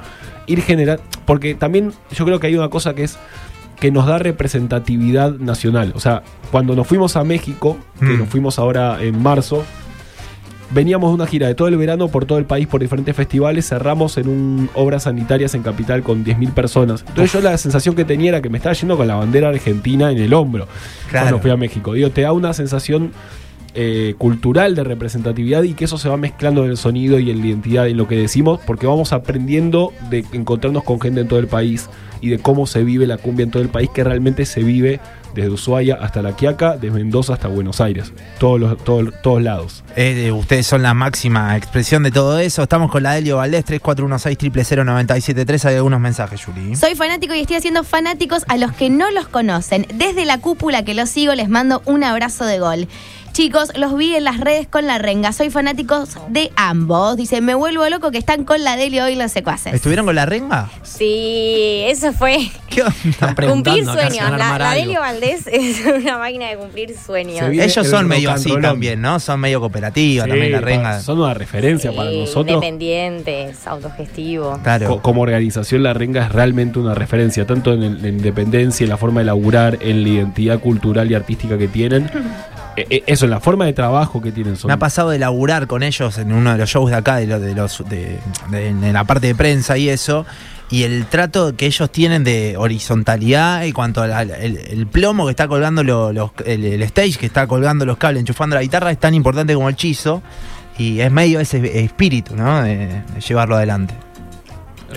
ir 0.46 0.60
generando... 0.62 1.02
Porque 1.24 1.54
también 1.54 1.92
yo 2.12 2.24
creo 2.24 2.40
que 2.40 2.48
hay 2.48 2.56
una 2.56 2.68
cosa 2.68 2.94
que 2.94 3.04
es 3.04 3.16
que 3.78 3.90
nos 3.90 4.06
da 4.06 4.18
representatividad 4.18 5.32
nacional. 5.38 5.92
O 5.94 6.00
sea, 6.00 6.22
cuando 6.50 6.74
nos 6.74 6.86
fuimos 6.86 7.16
a 7.16 7.24
México, 7.24 7.76
que 7.98 8.06
Mm. 8.06 8.18
nos 8.18 8.28
fuimos 8.28 8.58
ahora 8.58 9.02
en 9.02 9.22
marzo, 9.22 9.64
veníamos 10.70 11.10
de 11.10 11.14
una 11.14 11.26
gira 11.26 11.46
de 11.46 11.54
todo 11.54 11.68
el 11.68 11.76
verano 11.76 12.08
por 12.08 12.24
todo 12.26 12.38
el 12.38 12.44
país, 12.44 12.66
por 12.66 12.80
diferentes 12.80 13.14
festivales, 13.14 13.68
cerramos 13.68 14.16
en 14.18 14.28
un 14.28 14.70
obras 14.74 15.04
sanitarias 15.04 15.54
en 15.54 15.62
Capital 15.62 16.02
con 16.02 16.24
10.000 16.24 16.52
personas. 16.52 17.04
Entonces 17.08 17.32
yo 17.32 17.40
la 17.40 17.56
sensación 17.58 17.94
que 17.94 18.04
tenía 18.04 18.30
era 18.30 18.42
que 18.42 18.48
me 18.50 18.58
estaba 18.58 18.74
yendo 18.74 18.96
con 18.96 19.06
la 19.06 19.14
bandera 19.16 19.48
argentina 19.50 20.10
en 20.10 20.18
el 20.18 20.32
hombro 20.34 20.66
Claro. 21.10 21.26
cuando 21.26 21.38
fui 21.40 21.50
a 21.50 21.56
México. 21.56 21.92
Digo, 21.92 22.10
te 22.10 22.22
da 22.22 22.32
una 22.32 22.52
sensación 22.52 23.12
eh, 23.74 24.14
cultural 24.18 24.74
de 24.74 24.84
representatividad 24.84 25.64
y 25.64 25.74
que 25.74 25.86
eso 25.86 25.98
se 25.98 26.08
va 26.08 26.16
mezclando 26.16 26.64
en 26.64 26.70
el 26.70 26.76
sonido 26.76 27.18
y 27.18 27.30
en 27.30 27.40
la 27.40 27.46
identidad 27.46 27.88
en 27.88 27.96
lo 27.96 28.06
que 28.06 28.16
decimos, 28.16 28.60
porque 28.64 28.86
vamos 28.86 29.12
aprendiendo 29.12 29.92
de 30.10 30.24
encontrarnos 30.32 30.84
con 30.84 31.00
gente 31.00 31.20
en 31.20 31.28
todo 31.28 31.40
el 31.40 31.48
país 31.48 31.88
y 32.20 32.30
de 32.30 32.38
cómo 32.38 32.66
se 32.66 32.84
vive 32.84 33.06
la 33.06 33.18
cumbia 33.18 33.44
en 33.44 33.50
todo 33.50 33.62
el 33.62 33.68
país, 33.68 33.90
que 33.92 34.04
realmente 34.04 34.46
se 34.46 34.62
vive 34.62 35.00
desde 35.34 35.50
Ushuaia 35.50 35.96
hasta 36.00 36.22
La 36.22 36.36
Quiaca, 36.36 36.76
desde 36.76 36.92
Mendoza 36.92 37.34
hasta 37.34 37.48
Buenos 37.48 37.80
Aires, 37.80 38.12
todos, 38.38 38.60
los, 38.60 38.82
todos, 38.82 39.12
todos 39.22 39.42
lados. 39.42 39.84
Eh, 39.96 40.30
ustedes 40.30 40.66
son 40.66 40.82
la 40.82 40.94
máxima 40.94 41.56
expresión 41.56 42.02
de 42.02 42.10
todo 42.10 42.38
eso. 42.38 42.62
Estamos 42.62 42.90
con 42.90 43.02
la 43.02 43.12
Delio 43.14 43.38
Valdés, 43.38 43.64
3416 43.64 44.84
973 44.84 45.64
Hay 45.64 45.74
algunos 45.74 46.00
mensajes, 46.00 46.44
Juli. 46.44 46.76
Soy 46.76 46.94
fanático 46.94 47.34
y 47.34 47.40
estoy 47.40 47.56
haciendo 47.56 47.84
fanáticos 47.84 48.44
a 48.48 48.56
los 48.56 48.72
que 48.72 48.88
no 48.88 49.10
los 49.10 49.28
conocen. 49.28 49.86
Desde 49.94 50.24
la 50.24 50.38
cúpula 50.38 50.84
que 50.84 50.94
los 50.94 51.10
sigo 51.10 51.34
les 51.34 51.48
mando 51.48 51.82
un 51.84 52.04
abrazo 52.04 52.44
de 52.46 52.60
gol. 52.60 52.88
Chicos, 53.34 53.72
los 53.76 53.96
vi 53.96 54.14
en 54.14 54.22
las 54.22 54.38
redes 54.38 54.68
con 54.68 54.86
la 54.86 54.98
renga. 54.98 55.32
Soy 55.32 55.50
fanáticos 55.50 56.10
de 56.28 56.52
ambos. 56.54 57.16
Dice, 57.16 57.40
me 57.40 57.54
vuelvo 57.56 57.88
loco 57.88 58.12
que 58.12 58.18
están 58.18 58.44
con 58.44 58.62
la 58.62 58.76
Delio 58.76 59.02
hoy 59.06 59.16
los 59.16 59.32
secuaces. 59.32 59.74
¿Estuvieron 59.74 60.06
con 60.06 60.14
la 60.14 60.24
renga? 60.24 60.70
Sí, 60.84 61.82
eso 61.88 62.12
fue 62.12 62.48
¿Qué 62.70 62.82
onda? 62.82 62.94
Están 63.30 63.34
cumplir 63.50 63.84
sueños. 63.86 64.30
La. 64.38 64.74
Delio 64.76 65.00
Valdés 65.00 65.46
es 65.52 65.80
una 65.84 66.16
máquina 66.16 66.46
de 66.48 66.56
cumplir 66.58 66.94
sueños. 66.96 67.42
Ellos 67.50 67.76
el 67.76 67.84
son 67.86 68.06
medio 68.06 68.30
así 68.30 68.54
también, 68.62 69.00
¿no? 69.02 69.18
Son 69.18 69.40
medio 69.40 69.58
cooperativas 69.58 70.28
también 70.28 70.52
la 70.52 70.60
renga. 70.60 71.00
Son 71.00 71.18
una 71.20 71.34
referencia 71.34 71.90
para 71.90 72.12
nosotros. 72.12 72.54
Independientes, 72.54 73.66
autogestivos. 73.66 74.58
Claro. 74.60 74.86
Co- 74.86 75.02
como 75.02 75.22
organización 75.22 75.82
la 75.82 75.92
renga 75.92 76.26
es 76.26 76.30
realmente 76.30 76.78
una 76.78 76.94
referencia, 76.94 77.44
tanto 77.44 77.72
en 77.72 77.82
el- 77.82 78.00
la 78.00 78.08
independencia, 78.10 78.84
en 78.84 78.90
la 78.90 78.96
forma 78.96 79.22
de 79.22 79.26
laburar, 79.26 79.76
en 79.80 80.04
la 80.04 80.08
identidad 80.08 80.60
cultural 80.60 81.10
y 81.10 81.14
artística 81.14 81.58
que 81.58 81.66
tienen. 81.66 82.08
Eh, 82.76 82.86
eh, 82.90 83.02
eso, 83.06 83.26
la 83.26 83.40
forma 83.40 83.64
de 83.66 83.72
trabajo 83.72 84.20
que 84.20 84.32
tienen. 84.32 84.56
Son, 84.56 84.68
Me 84.68 84.74
ha 84.74 84.78
pasado 84.78 85.10
de 85.10 85.18
laburar 85.18 85.66
con 85.66 85.82
ellos 85.82 86.18
en 86.18 86.32
uno 86.32 86.52
de 86.52 86.58
los 86.58 86.68
shows 86.70 86.90
de 86.90 86.96
acá, 86.96 87.16
de, 87.16 87.26
lo- 87.26 87.40
de 87.40 87.54
los, 87.54 87.82
de, 87.88 88.18
la 88.92 89.04
parte 89.04 89.28
de 89.28 89.34
prensa 89.34 89.76
y 89.78 89.88
eso, 89.88 90.26
y 90.70 90.82
el 90.82 91.06
trato 91.06 91.54
que 91.56 91.66
ellos 91.66 91.90
tienen 91.90 92.24
de 92.24 92.56
horizontalidad 92.56 93.64
en 93.64 93.72
cuanto 93.72 94.02
al 94.02 94.30
el, 94.30 94.86
plomo 94.86 95.24
que 95.26 95.30
está 95.30 95.46
colgando 95.48 95.82
lo- 95.84 96.12
los, 96.12 96.30
el, 96.46 96.82
stage 96.82 97.14
que 97.18 97.26
está 97.26 97.46
colgando 97.46 97.84
los 97.86 97.96
cables, 97.96 98.20
enchufando 98.20 98.56
la 98.56 98.62
guitarra, 98.62 98.90
es 98.90 98.98
tan 98.98 99.14
importante 99.14 99.54
como 99.54 99.68
el 99.68 99.76
chizo, 99.76 100.22
y 100.76 101.00
es 101.00 101.12
medio 101.12 101.38
ese 101.40 101.84
espíritu, 101.84 102.34
¿no? 102.34 102.62
De 102.62 103.02
llevarlo 103.26 103.56
adelante. 103.56 103.94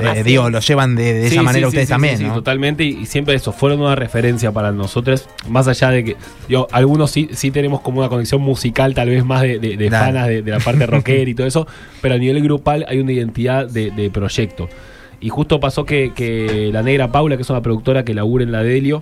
Eh, 0.04 0.24
digo, 0.24 0.50
lo 0.50 0.60
llevan 0.60 0.96
de, 0.96 1.14
de 1.14 1.30
Sí, 1.30 1.36
esa 1.36 1.44
manera 1.44 1.66
sí, 1.66 1.68
ustedes 1.68 1.88
sí, 1.88 1.94
también, 1.94 2.18
sí, 2.18 2.24
¿no? 2.24 2.34
totalmente, 2.36 2.84
y, 2.84 3.00
y 3.02 3.06
siempre 3.06 3.36
eso, 3.36 3.52
fueron 3.52 3.82
una 3.82 3.96
referencia 3.96 4.52
para 4.52 4.72
nosotros, 4.72 5.28
más 5.50 5.68
allá 5.68 5.90
de 5.90 6.04
que, 6.04 6.16
digo, 6.48 6.68
algunos 6.72 7.12
sí, 7.12 7.30
sí 7.34 7.52
tenemos 7.52 7.82
como 7.82 8.00
una 8.00 8.10
conexión 8.10 8.42
musical, 8.42 8.94
tal 8.94 9.10
vez 9.10 9.26
más 9.26 9.42
de, 9.42 9.60
de, 9.60 9.90
fanas 9.90 10.28
de, 10.28 10.42
de 10.42 10.52
la 10.52 10.60
parte 10.60 10.86
rockera 10.88 11.30
y 11.30 11.34
todo 11.34 11.48
eso, 11.48 11.68
pero 12.02 12.16
a 12.16 12.18
nivel 12.18 12.42
grupal 12.44 12.86
hay 12.88 13.00
una 13.00 13.12
identidad 13.12 13.68
de, 13.68 13.92
de 13.92 14.10
proyecto. 14.10 14.70
Y 15.20 15.30
justo 15.30 15.60
pasó 15.60 15.84
que, 15.84 16.14
que 16.16 16.70
la 16.72 16.84
negra 16.84 17.12
Paula, 17.12 17.38
que 17.38 17.42
es 17.42 17.50
una 17.50 17.62
productora 17.62 18.06
que 18.06 18.14
labura 18.14 18.44
en 18.44 18.52
la 18.52 18.62
Delio, 18.62 19.02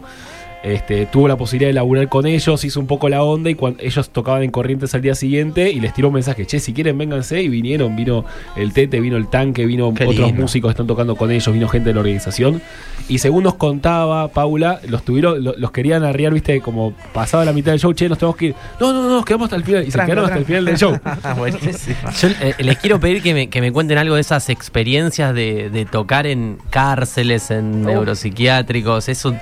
este, 0.65 1.06
tuvo 1.06 1.28
la 1.28 1.38
posibilidad 1.38 1.69
de 1.69 1.73
laburar 1.73 2.10
con 2.10 2.25
ellos, 2.25 2.63
hizo 2.63 2.80
un 2.80 2.88
poco 2.88 3.08
la 3.08 3.21
onda 3.23 3.49
y 3.49 3.56
cuando 3.56 3.82
ellos 3.84 4.10
tocaban 4.10 4.43
en 4.43 4.51
Corrientes 4.51 4.93
al 4.95 5.01
día 5.01 5.13
siguiente 5.15 5.69
y 5.71 5.80
les 5.80 5.93
tiró 5.93 6.08
un 6.10 6.15
mensaje, 6.15 6.45
che, 6.45 6.60
si 6.60 6.73
quieren 6.73 6.97
vénganse 6.97 7.41
y 7.41 7.47
vinieron, 7.49 7.95
vino 7.95 8.25
el 8.56 8.73
Tete, 8.73 8.99
vino 8.99 9.15
el 9.17 9.28
Tanque, 9.28 9.65
vino 9.65 9.93
Qué 9.93 10.06
otros 10.06 10.28
lindo. 10.28 10.41
músicos 10.41 10.69
que 10.69 10.71
están 10.71 10.88
tocando 10.88 11.15
con 11.15 11.32
ellos, 11.32 11.54
vino 11.54 11.67
gente 11.69 11.89
de 11.89 11.93
la 11.93 11.99
organización 12.01 12.62
y 13.08 13.19
según 13.19 13.43
nos 13.43 13.54
contaba 13.56 14.28
Paula, 14.30 14.80
los 14.88 15.04
tuvieron, 15.04 15.43
lo- 15.43 15.56
los 15.56 15.71
querían 15.71 16.04
arriar, 16.04 16.34
viste, 16.34 16.60
como 16.62 16.93
pasaba 17.13 17.45
la 17.45 17.54
mitad 17.54 17.71
del 17.71 17.80
show, 17.80 17.93
che, 17.93 18.10
nos 18.10 18.17
tenemos 18.17 18.36
que 18.36 18.45
ir, 18.47 18.56
no, 18.80 18.91
no, 18.91 19.04
no, 19.04 19.10
nos 19.10 19.25
quedamos 19.25 19.45
hasta 19.45 19.56
el 19.58 19.63
final 19.63 19.84
y 19.84 19.86
se 19.86 19.91
Tranca, 19.91 20.06
quedaron 20.08 20.25
hasta 20.25 20.39
el 20.39 20.45
final 20.45 20.65
del 20.65 20.78
show. 20.78 20.97
Buenísimo. 21.38 21.95
Yo 22.19 22.28
eh, 22.41 22.56
les 22.60 22.78
quiero 22.80 22.99
pedir 22.99 23.21
que 23.21 23.34
me, 23.34 23.47
que 23.49 23.62
me 23.62 23.71
cuenten 23.71 23.97
algo 23.99 24.15
de 24.15 24.21
esas 24.21 24.49
experiencias 24.49 25.34
de, 25.36 25.69
de 25.69 25.86
tocar 25.86 26.25
en 26.25 26.58
cárceles, 26.71 27.51
en 27.51 27.84
Oh. 27.86 27.88
neuropsiquiátricos. 27.88 29.10
Eso, 29.10 29.36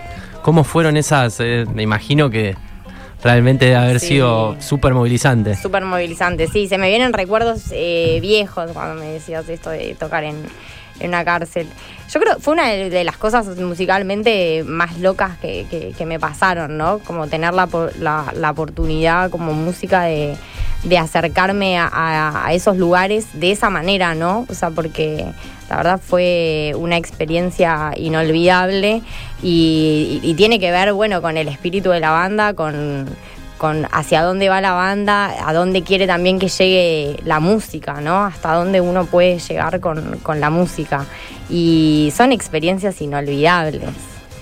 ¿Cómo 0.44 0.64
fueron 0.64 0.96
esas? 0.98 1.40
eh, 1.40 1.66
me 1.74 1.82
imagino 1.82 2.30
que 2.30 2.56
realmente 3.24 3.66
debe 3.66 3.78
haber 3.78 4.00
Sí. 4.00 4.08
sido 4.10 4.56
súper 4.62 4.94
movilizante. 4.94 5.56
Súper 5.56 5.86
movilizante, 5.86 6.48
sí, 6.48 6.68
se 6.68 6.78
me 6.78 6.90
vienen 6.90 7.14
recuerdos 7.14 7.64
eh, 7.72 8.20
viejos 8.22 8.72
cuando 8.74 8.96
me 9.02 9.08
decías 9.14 9.48
esto 9.50 9.70
de 9.72 9.96
tocar 9.98 10.26
en, 10.26 10.36
en 11.00 11.08
una 11.08 11.24
cárcel. 11.24 11.68
Yo 12.12 12.20
creo 12.20 12.36
que 12.36 12.42
fue 12.42 12.54
una 12.54 12.68
de, 12.68 13.04
las 13.06 13.16
cosas 13.18 13.48
musicalmente 13.58 14.64
más 14.68 15.00
locas 15.00 15.38
que, 15.38 15.66
que- 15.72 15.94
que 15.98 16.06
me 16.06 16.20
pasaron, 16.20 16.78
¿no? 16.78 17.00
Como 17.00 17.28
tener 17.28 17.54
la, 17.54 17.68
la, 18.00 18.26
la 18.36 18.52
oportunidad 18.52 19.30
como 19.32 19.54
música 19.54 20.04
de, 20.04 20.36
de 20.84 20.98
acercarme 20.98 21.78
a, 21.80 22.48
esos 22.52 22.78
lugares 22.78 23.28
de 23.34 23.52
esa 23.52 23.70
manera, 23.70 24.16
¿no? 24.16 24.46
O 24.50 24.54
sea, 24.54 24.70
porque 24.70 25.26
la 25.70 25.78
verdad 25.78 26.00
fue 26.04 26.74
una 26.78 26.98
experiencia 26.98 27.94
inolvidable 27.98 29.02
y 29.42 30.34
tiene 30.38 30.60
que 30.60 30.72
ver, 30.72 30.94
bueno, 30.94 31.22
con 31.22 31.38
el 31.38 31.48
espíritu 31.48 31.90
de 31.90 32.00
la 32.00 32.12
banda, 32.12 32.54
con, 32.54 33.08
con 33.64 33.88
hacia 33.94 34.24
dónde 34.24 34.50
va 34.50 34.60
la 34.60 34.74
banda, 34.74 35.48
a 35.48 35.54
dónde 35.54 35.84
quiere 35.84 36.06
también 36.06 36.38
que 36.38 36.50
llegue 36.50 37.16
la 37.24 37.40
música, 37.40 38.02
¿no? 38.02 38.26
Hasta 38.26 38.54
dónde 38.56 38.82
uno 38.82 39.06
puede 39.06 39.40
llegar 39.40 39.80
con, 39.80 40.20
con 40.22 40.42
la 40.42 40.50
música. 40.50 41.06
Y 41.50 42.12
son 42.14 42.34
experiencias 42.34 43.02
inolvidables. 43.02 43.90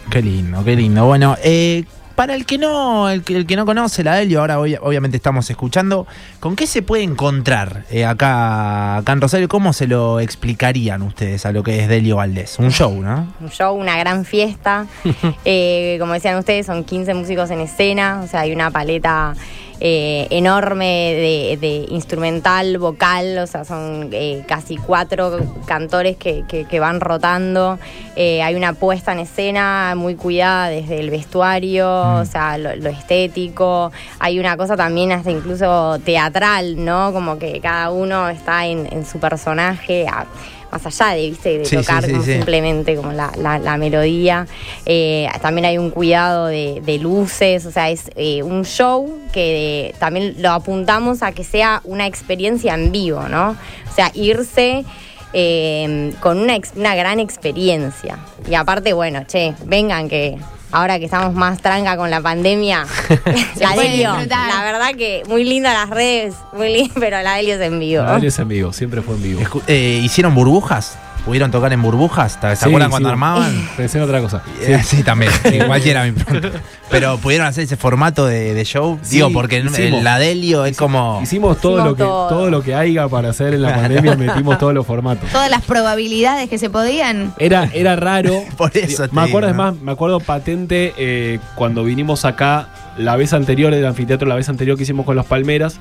Qué 0.10 0.24
lindo, 0.24 0.64
qué 0.64 0.76
lindo. 0.76 1.06
Bueno, 1.06 1.38
eh, 1.44 1.84
para 2.22 2.36
el 2.36 2.46
que 2.46 2.60
no, 2.60 3.10
el 3.10 3.24
que, 3.24 3.36
el 3.36 3.48
que 3.48 3.56
no 3.56 3.66
conoce 3.66 4.04
la 4.04 4.14
Delio, 4.14 4.42
ahora 4.42 4.60
obvia- 4.60 4.78
obviamente 4.84 5.18
estamos 5.18 5.50
escuchando, 5.50 6.06
¿con 6.40 6.56
qué 6.56 6.68
se 6.68 6.84
puede 6.84 7.02
encontrar 7.02 7.86
eh, 7.90 8.06
acá, 8.06 8.98
acá 8.98 9.14
en 9.14 9.22
Rosario? 9.22 9.48
¿Cómo 9.48 9.74
se 9.74 9.88
lo 9.88 10.20
explicarían 10.20 11.02
ustedes 11.02 11.48
a 11.48 11.52
lo 11.52 11.64
que 11.64 11.80
es 11.82 11.88
Delio 11.90 12.18
Valdés? 12.18 12.60
Un 12.60 12.70
show, 12.72 13.02
¿no? 13.02 13.28
un 13.40 13.50
show, 13.50 13.74
una 13.76 13.98
gran 13.98 14.24
fiesta. 14.24 14.86
Eh, 15.46 15.98
como 16.00 16.14
decían 16.14 16.38
ustedes, 16.38 16.68
son 16.68 16.84
15 16.84 17.16
músicos 17.16 17.50
en 17.50 17.62
escena, 17.62 18.22
o 18.24 18.28
sea, 18.28 18.42
hay 18.42 18.54
una 18.54 18.70
paleta 18.70 19.34
eh, 19.84 20.28
enorme 20.30 20.86
de, 20.86 21.58
de 21.60 21.86
instrumental, 21.90 22.78
vocal, 22.78 23.40
o 23.40 23.48
sea, 23.48 23.66
son 23.66 24.10
eh, 24.14 24.44
casi 24.48 24.78
cuatro 24.78 25.40
cantores 25.66 26.16
que, 26.18 26.44
que- 26.48 26.66
que 26.66 26.80
van 26.80 27.00
rotando. 27.02 27.80
Eh, 28.16 28.44
hay 28.44 28.54
una 28.56 28.74
puesta 28.74 29.12
en 29.12 29.20
escena 29.20 29.94
muy 29.98 30.16
cuidada 30.16 30.70
desde 30.70 31.00
el 31.00 31.10
vestuario, 31.10 31.90
o 32.20 32.26
sea, 32.26 32.58
lo, 32.60 32.76
lo 32.76 32.90
estético. 32.90 33.92
Hay 34.20 34.40
una 34.40 34.56
cosa 34.56 34.78
también 34.78 35.12
hasta 35.12 35.32
incluso 35.32 35.98
teatral, 36.06 36.84
¿no? 36.86 37.12
Como 37.12 37.40
que 37.40 37.60
cada 37.60 37.90
uno 37.90 38.30
está 38.30 38.68
en, 38.68 38.88
en 38.92 39.06
su 39.06 39.20
personaje. 39.20 40.06
a- 40.08 40.26
más 40.72 40.86
allá 40.86 41.14
de, 41.16 41.30
¿viste? 41.30 41.58
de 41.60 41.66
Sí, 41.66 41.76
tocar 41.78 42.04
sí, 42.06 42.12
como 42.12 42.24
sí. 42.24 42.34
simplemente 42.34 42.96
como 42.96 43.12
la, 43.12 43.32
la- 43.38 43.60
la 43.60 43.78
melodía. 43.78 44.48
Eh, 44.86 45.28
también 45.42 45.66
hay 45.66 45.78
un 45.78 45.90
cuidado 45.92 46.48
de, 46.48 46.82
de 46.86 46.98
luces, 46.98 47.66
o 47.66 47.72
sea, 47.72 47.90
es 47.90 48.10
eh, 48.16 48.42
un 48.44 48.64
show 48.64 49.20
que 49.34 49.94
también 50.00 50.36
lo 50.40 50.52
apuntamos 50.52 51.24
a 51.24 51.32
que 51.34 51.44
sea 51.44 51.82
una 51.84 52.06
experiencia 52.08 52.74
en 52.74 52.92
vivo, 52.92 53.22
¿no? 53.30 53.52
O 53.52 53.96
sea, 53.96 54.12
irse 54.14 54.86
eh, 55.34 56.14
con 56.20 56.40
una, 56.40 56.56
ex- 56.56 56.74
una 56.76 56.96
gran 56.96 57.20
experiencia. 57.20 58.18
Y 58.50 58.56
aparte, 58.56 58.94
bueno, 58.94 59.24
che, 59.28 59.54
vengan 59.66 60.10
que 60.10 60.38
ahora 60.72 61.00
que 61.00 61.06
estamos 61.06 61.34
más 61.34 61.60
tranca 61.62 61.98
con 61.98 62.10
la 62.10 62.22
pandemia, 62.22 62.86
la 63.60 63.76
Delio, 63.76 64.14
la 64.28 64.64
verdad 64.64 64.92
que 64.98 65.24
muy 65.28 65.44
linda 65.44 65.74
las 65.74 65.90
redes, 65.90 66.36
muy 66.54 66.72
linda, 66.74 66.94
pero 67.00 67.22
la 67.22 67.36
Delio 67.36 67.56
es 67.56 67.62
en 67.62 67.80
vivo. 67.80 68.04
La 68.04 68.14
Delio 68.14 68.30
es 68.30 68.40
en 68.40 68.48
vivo, 68.48 68.74
siempre 68.74 69.02
fue 69.02 69.16
en 69.16 69.24
vivo. 69.24 69.42
Escu- 69.42 69.62
eh, 69.68 70.00
¿Hicieron 70.04 70.34
burbujas? 70.36 70.98
¿Pudieron 71.26 71.52
tocar 71.52 71.72
en 71.72 71.82
burbujas? 71.84 72.40
¿Se 72.42 72.56
Sí, 72.56 72.66
acuerdan 72.66 72.90
cuando 72.90 73.10
sí. 73.10 73.12
armaban? 73.14 73.70
Pensé 73.78 74.00
en 74.00 74.04
otra 74.06 74.20
cosa. 74.22 74.42
Eh, 74.62 74.82
Sí, 74.84 75.04
también. 75.04 75.32
Sí, 75.44 75.60
cualquiera 75.68 76.04
me 76.04 76.14
pregunta. 76.14 76.60
Pero 76.90 77.18
pudieron 77.20 77.46
hacer 77.48 77.64
ese 77.66 77.78
formato 77.78 78.26
de, 78.26 78.54
de 78.56 78.64
show. 78.66 78.98
Sí, 79.04 79.18
Digo, 79.18 79.32
porque 79.32 79.58
el- 79.58 79.68
hicimos. 79.68 80.04
la 80.04 80.18
Delio 80.18 80.66
es 80.66 80.76
como. 80.78 81.20
Hicimos 81.22 81.62
todo 81.62 81.74
Hicimos 81.74 81.90
lo 81.92 81.96
que 81.96 82.04
todo. 82.04 82.28
todo 82.30 82.50
lo 82.50 82.64
que 82.64 82.74
haya 82.74 83.08
para 83.08 83.30
hacer 83.30 83.54
en 83.54 83.62
la 83.62 83.68
Claro. 83.74 83.82
pandemia, 83.84 84.16
metimos 84.16 84.58
todos 84.58 84.74
los 84.74 84.86
formatos. 84.86 85.30
Todas 85.32 85.50
las 85.52 85.62
probabilidades 85.62 86.50
que 86.50 86.58
se 86.58 86.70
podían. 86.72 87.34
Era, 87.38 87.70
era 87.74 87.96
raro. 87.96 88.44
Por 88.58 88.76
eso 88.76 89.08
te 89.08 89.16
me 89.16 89.22
acuerdo, 89.22 89.48
digo, 89.50 89.62
es 89.62 89.74
más, 89.74 89.76
me 89.82 89.92
acuerdo 89.92 90.20
patente 90.20 90.94
eh, 90.98 91.40
cuando 91.56 91.84
vinimos 91.84 92.26
acá 92.26 92.70
la 92.98 93.16
vez 93.16 93.34
anterior 93.34 93.74
del 93.74 93.86
anfiteatro, 93.86 94.28
la 94.28 94.36
vez 94.36 94.50
anterior 94.50 94.76
que 94.76 94.84
hicimos 94.84 95.06
con 95.06 95.16
los 95.16 95.26
Palmeras, 95.28 95.80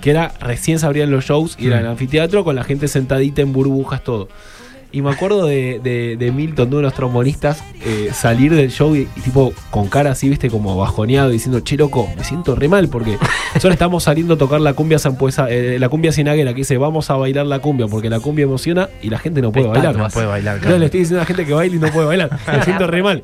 que 0.00 0.10
era 0.10 0.32
recién 0.40 0.78
se 0.80 0.86
abrían 0.86 1.10
los 1.10 1.24
shows 1.24 1.56
y 1.58 1.66
era 1.68 1.76
Mm. 1.76 1.80
el 1.80 1.86
anfiteatro 1.88 2.42
con 2.42 2.56
la 2.56 2.64
gente 2.64 2.88
sentadita 2.88 3.42
en 3.42 3.52
burbujas, 3.52 4.02
todo. 4.02 4.28
Y 4.92 5.00
me 5.00 5.10
acuerdo 5.10 5.46
de, 5.46 5.80
de- 5.82 6.16
de 6.18 6.32
Milton, 6.32 6.68
de 6.68 6.76
uno 6.76 6.76
de 6.78 6.82
los 6.82 6.94
trombonistas, 6.94 7.64
eh, 7.84 8.10
salir 8.12 8.54
del 8.54 8.70
show 8.70 8.94
y, 8.94 9.08
y 9.16 9.20
tipo 9.22 9.52
con 9.70 9.88
cara 9.88 10.10
así, 10.12 10.28
viste, 10.28 10.50
como 10.50 10.76
bajoneado, 10.76 11.30
diciendo, 11.30 11.60
che 11.60 11.76
loco, 11.78 12.08
me 12.16 12.24
siento 12.24 12.54
re 12.54 12.68
mal 12.68 12.88
porque 12.88 13.16
solo 13.60 13.72
estamos 13.72 14.04
saliendo 14.04 14.34
a 14.34 14.36
tocar 14.36 14.60
la 14.60 14.74
cumbia 14.74 14.98
zampuesa, 14.98 15.50
eh, 15.50 15.78
la 15.78 15.88
cumbia 15.88 16.12
sinaguera, 16.12 16.52
que 16.52 16.58
dice, 16.58 16.76
vamos 16.76 17.08
a 17.10 17.14
bailar 17.16 17.46
la 17.46 17.58
cumbia 17.60 17.86
porque 17.86 18.10
la 18.10 18.20
cumbia 18.20 18.44
emociona 18.44 18.90
y 19.02 19.08
la 19.08 19.18
gente 19.18 19.40
no 19.40 19.50
puede 19.50 19.66
bailar. 19.68 19.96
No 19.96 20.08
puede 20.08 20.26
bailar. 20.26 20.58
Claro, 20.60 20.78
le 20.78 20.84
estoy 20.86 21.00
diciendo 21.00 21.20
a 21.20 21.22
la 21.22 21.26
gente 21.26 21.46
que 21.46 21.54
baila 21.54 21.76
y 21.76 21.78
no 21.78 21.88
puede 21.88 22.06
bailar. 22.06 22.30
Me 22.52 22.62
siento 22.64 22.86
re 22.86 23.02
mal. 23.02 23.22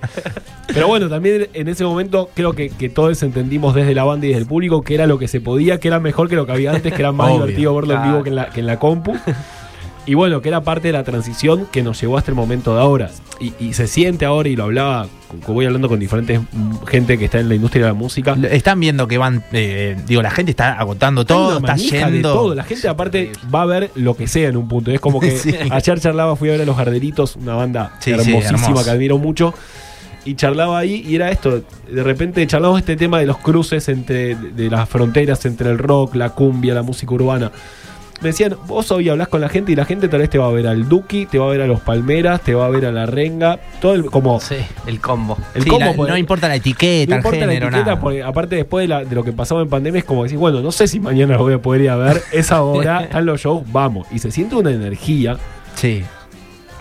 Pero 0.72 0.86
bueno, 0.88 1.08
también 1.10 1.48
en 1.52 1.68
ese 1.68 1.84
momento 1.84 2.30
creo 2.34 2.52
que, 2.54 2.70
que 2.70 2.88
todos 2.88 3.22
entendimos 3.22 3.74
desde 3.74 3.94
la 3.94 4.04
banda 4.04 4.24
y 4.26 4.30
desde 4.30 4.40
el 4.42 4.46
público 4.48 4.82
que 4.82 4.94
era 4.94 5.06
lo 5.06 5.18
que 5.18 5.28
se 5.28 5.40
podía, 5.42 5.78
que 5.80 5.88
era 5.88 6.00
mejor 6.00 6.28
que 6.30 6.36
lo 6.36 6.46
que 6.46 6.52
había 6.52 6.72
antes, 6.72 6.92
que 6.94 7.02
era 7.02 7.12
más 7.12 7.28
Obvio, 7.28 7.40
divertido 7.46 7.74
verlo 7.74 7.94
en 7.94 8.02
vivo 8.04 8.22
que 8.22 8.28
en, 8.30 8.36
la, 8.36 8.48
que 8.50 8.60
en 8.60 8.66
la 8.66 8.78
compu. 8.78 9.14
Y 10.08 10.14
bueno, 10.14 10.40
que 10.40 10.48
era 10.48 10.62
parte 10.62 10.88
de 10.88 10.92
la 10.94 11.04
transición 11.04 11.66
que 11.70 11.82
nos 11.82 12.00
llevó 12.00 12.16
hasta 12.16 12.30
el 12.30 12.34
momento 12.34 12.74
de 12.74 12.80
ahora. 12.80 13.10
Y, 13.40 13.52
y 13.60 13.74
se 13.74 13.86
siente 13.86 14.24
ahora, 14.24 14.48
y 14.48 14.56
lo 14.56 14.64
hablaba, 14.64 15.06
voy 15.46 15.66
hablando 15.66 15.86
con 15.88 16.00
diferentes 16.00 16.40
gente 16.86 17.18
que 17.18 17.26
está 17.26 17.38
en 17.40 17.48
la 17.50 17.54
industria 17.54 17.84
de 17.84 17.90
la 17.90 17.94
música. 17.94 18.34
Están 18.50 18.80
viendo 18.80 19.06
que 19.06 19.18
van. 19.18 19.44
eh, 19.52 19.96
digo, 20.06 20.22
la 20.22 20.30
gente 20.30 20.50
está 20.50 20.72
agotando 20.72 21.26
todo, 21.26 21.58
está 21.58 21.74
de 21.74 21.82
yendo. 21.82 22.32
todo. 22.32 22.54
La 22.54 22.64
gente 22.64 22.88
aparte 22.88 23.32
va 23.54 23.62
a 23.62 23.66
ver 23.66 23.90
lo 23.96 24.16
que 24.16 24.26
sea 24.26 24.48
en 24.48 24.56
un 24.56 24.66
punto. 24.66 24.90
Es 24.90 24.98
como 25.00 25.20
que 25.20 25.30
Sí. 25.38 25.54
ayer 25.70 26.00
charlaba, 26.00 26.36
fui 26.36 26.48
a 26.48 26.52
ver 26.52 26.62
a 26.62 26.64
Los 26.64 26.76
Jarderitos, 26.78 27.36
una 27.36 27.54
banda 27.54 27.92
Sí, 28.00 28.10
sí, 28.18 28.34
hermosísima 28.34 28.82
que 28.82 28.90
admiro 28.90 29.18
mucho. 29.18 29.52
Y 30.24 30.36
charlaba 30.36 30.78
ahí 30.78 31.04
y 31.06 31.16
era 31.16 31.30
esto. 31.30 31.62
De 31.90 32.02
repente 32.02 32.46
charlamos 32.46 32.78
este 32.80 32.96
tema 32.96 33.18
de 33.20 33.26
los 33.26 33.36
cruces 33.38 33.88
entre 33.90 34.34
de 34.36 34.70
las 34.70 34.88
fronteras 34.88 35.44
entre 35.44 35.70
el 35.70 35.76
rock, 35.78 36.14
la 36.14 36.30
cumbia, 36.30 36.72
la 36.74 36.82
música 36.82 37.12
urbana. 37.14 37.52
Me 38.20 38.30
decían, 38.30 38.56
vos 38.66 38.90
hoy 38.90 39.08
hablas 39.08 39.28
con 39.28 39.40
la 39.40 39.48
gente 39.48 39.70
y 39.70 39.76
la 39.76 39.84
gente 39.84 40.08
tal 40.08 40.18
vez 40.20 40.28
te 40.30 40.38
va 40.38 40.46
a 40.48 40.50
ver 40.50 40.66
al 40.66 40.88
Duki, 40.88 41.26
te 41.26 41.38
va 41.38 41.46
a 41.46 41.50
ver 41.50 41.60
a 41.62 41.66
los 41.68 41.80
Palmeras, 41.80 42.40
te 42.40 42.52
va 42.54 42.66
a 42.66 42.68
ver 42.68 42.84
a 42.86 42.90
la 42.92 43.06
Renga, 43.06 43.60
todo 43.80 43.94
el, 43.94 44.06
como 44.06 44.40
Sí, 44.40 44.56
el 44.88 45.00
combo. 45.00 45.38
el 45.54 45.62
Sí, 45.62 45.68
combo, 45.70 45.84
la- 45.86 45.92
pues, 45.94 46.10
no 46.10 46.16
importa 46.16 46.48
la 46.48 46.56
etiqueta, 46.56 47.10
no 47.10 47.14
el 47.14 47.18
importa 47.20 47.38
género, 47.38 47.60
la 47.60 47.66
etiqueta, 47.76 47.90
nada. 47.92 48.00
porque 48.00 48.22
aparte 48.24 48.56
después 48.56 48.82
de, 48.82 48.88
la- 48.88 49.04
de 49.04 49.14
lo 49.14 49.22
que 49.22 49.32
pasaba 49.32 49.62
en 49.62 49.68
pandemia 49.68 50.00
es 50.00 50.04
como 50.04 50.24
decir, 50.24 50.36
bueno, 50.38 50.60
no 50.60 50.72
sé 50.72 50.88
si 50.88 50.98
mañana 50.98 51.34
lo 51.34 51.44
voy 51.44 51.54
a 51.54 51.62
poder 51.62 51.82
ir 51.82 51.90
a 51.90 51.96
ver, 51.96 52.20
esa 52.32 52.62
hora, 52.62 53.02
están 53.04 53.24
los 53.24 53.40
shows, 53.40 53.62
vamos. 53.70 54.08
Y 54.10 54.18
se 54.18 54.30
siente 54.32 54.56
una 54.56 54.70
energía 54.70 55.36
Sí. 55.76 56.02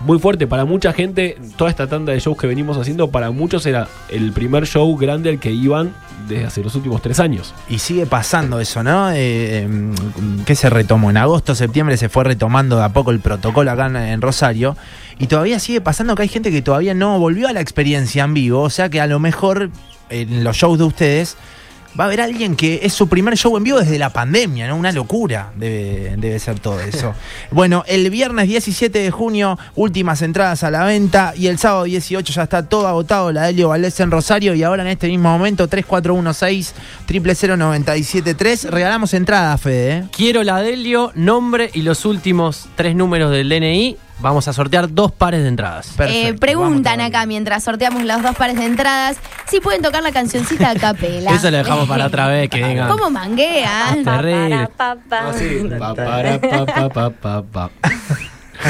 Muy 0.02 0.20
fuerte 0.20 0.48
para 0.48 0.66
mucha 0.66 0.94
gente. 0.94 1.38
Toda 1.56 1.70
esta 1.70 1.88
tanda 1.88 2.14
de 2.14 2.20
shows 2.20 2.38
que 2.38 2.48
venimos 2.48 2.78
haciendo, 2.78 3.10
para 3.10 3.32
muchos 3.32 3.66
era 3.66 3.88
el 4.10 4.32
primer 4.32 4.66
show 4.68 4.96
grande 4.98 5.30
al 5.30 5.40
que 5.40 5.52
iban 5.52 5.94
desde 6.28 6.46
hace 6.46 6.64
los 6.64 6.76
últimos 6.76 7.02
tres 7.02 7.20
años. 7.20 7.54
Y 7.70 7.80
sigue 7.80 8.06
pasando 8.06 8.60
eso, 8.60 8.84
¿no? 8.84 9.12
Eh, 9.12 9.62
em, 9.62 9.94
¿Qué 10.46 10.56
se 10.56 10.70
retomó? 10.70 11.10
En 11.10 11.18
agosto, 11.18 11.56
septiembre 11.56 11.98
se 11.98 12.10
fue 12.10 12.24
retomando 12.24 12.78
de 12.78 12.84
a 12.84 12.90
poco 12.90 13.12
el 13.12 13.20
protocolo 13.20 13.72
acá 13.72 13.88
en 14.12 14.22
Rosario. 14.22 14.76
Y 15.20 15.28
todavía 15.28 15.60
sigue 15.60 15.82
pasando 15.82 16.16
que 16.16 16.24
hay 16.24 16.30
gente 16.30 16.52
que 16.52 16.62
todavía 16.62 16.94
no 16.94 17.20
volvió 17.20 17.48
a 17.48 17.54
la 17.54 17.62
experiencia 17.62 18.24
en 18.24 18.34
vivo. 18.34 18.62
O 18.62 18.70
sea 18.70 18.90
que 18.90 19.02
a 19.02 19.08
lo 19.08 19.20
mejor 19.20 19.70
en 20.10 20.44
los 20.44 20.58
shows 20.58 20.78
de 20.78 20.84
ustedes 20.86 21.38
va 21.98 22.04
a 22.04 22.08
haber 22.08 22.22
alguien 22.22 22.56
que 22.56 22.82
es 22.84 22.94
su 22.94 23.08
primer 23.08 23.36
show 23.36 23.56
en 23.58 23.64
vivo 23.64 23.80
desde 23.80 23.98
la 23.98 24.12
pandemia, 24.12 24.68
¿no? 24.68 24.76
Una 24.76 24.92
locura 24.92 25.52
debe, 25.56 26.16
debe 26.18 26.40
ser 26.40 26.60
todo 26.60 26.80
eso. 26.80 27.14
bueno, 27.52 27.84
el 27.88 28.10
viernes 28.10 28.48
17 28.48 29.00
de 29.00 29.12
junio, 29.12 29.58
últimas 29.76 30.22
entradas 30.22 30.64
a 30.64 30.72
la 30.72 30.84
venta. 30.84 31.34
Y 31.36 31.48
el 31.48 31.58
sábado 31.58 31.84
18 31.86 32.34
ya 32.34 32.44
está 32.44 32.68
todo 32.68 32.88
agotado, 32.88 33.32
la 33.32 33.44
Delio 33.44 33.70
Valdés 33.70 34.00
en 34.00 34.12
Rosario. 34.12 34.54
Y 34.54 34.64
ahora 34.64 34.84
en 34.84 34.90
este 34.90 35.08
mismo 35.08 35.30
momento, 35.30 35.68
3416 35.68 36.74
000973 37.08 38.66
Regalamos 38.66 39.14
entradas, 39.14 39.62
Fede, 39.62 39.92
¿eh? 39.92 40.04
Quiero 40.16 40.44
la 40.44 40.62
Delio, 40.62 41.12
nombre 41.16 41.70
y 41.74 41.82
los 41.82 42.06
últimos 42.06 42.68
tres 42.76 42.96
números 42.96 43.32
del 43.32 43.50
DNI. 43.50 44.07
Vamos 44.20 44.48
a 44.48 44.54
sortear 44.54 44.92
dos 44.92 45.12
pares 45.12 45.44
de 45.44 45.50
entradas. 45.50 45.94
Eh, 46.00 46.34
preguntan 46.40 47.02
acá 47.02 47.26
mientras 47.28 47.64
sorteamos 47.64 48.04
los 48.04 48.24
dos 48.24 48.36
pares 48.36 48.58
de 48.58 48.66
entradas 48.66 49.18
si 49.48 49.60
pueden 49.60 49.84
tocar 49.84 50.02
la 50.02 50.12
cancioncita 50.12 50.72
a 50.72 50.76
capela. 50.76 51.32
Eso 51.36 51.52
lo 51.52 51.58
dejamos 51.58 51.88
para 51.88 52.08
otra 52.08 52.28
vez, 52.28 52.50
que 52.50 52.62
vengan. 52.64 52.90
¿Cómo 52.90 53.12
manguean? 53.12 54.04
Terrible. 54.04 54.70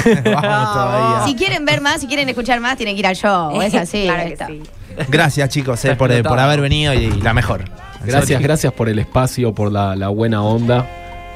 Todavía. 0.03 1.25
Si 1.25 1.35
quieren 1.35 1.65
ver 1.65 1.81
más, 1.81 2.01
si 2.01 2.07
quieren 2.07 2.27
escuchar 2.27 2.59
más, 2.59 2.75
tienen 2.77 2.95
que 2.95 2.99
ir 2.99 3.07
al 3.07 3.15
show. 3.15 3.61
Es 3.61 3.73
así. 3.73 4.03
Claro 4.03 4.29
que 4.29 4.37
sí. 4.45 4.63
Gracias, 5.07 5.49
chicos, 5.49 5.83
eh, 5.85 5.95
por, 5.95 6.23
por 6.23 6.39
haber 6.39 6.59
venido 6.59 6.93
y, 6.93 7.05
y 7.05 7.21
la 7.21 7.33
mejor. 7.33 7.65
Gracias, 8.03 8.41
gracias 8.41 8.73
por 8.73 8.89
el 8.89 8.99
espacio, 8.99 9.53
por 9.53 9.71
la, 9.71 9.95
la 9.95 10.09
buena 10.09 10.43
onda, 10.43 10.85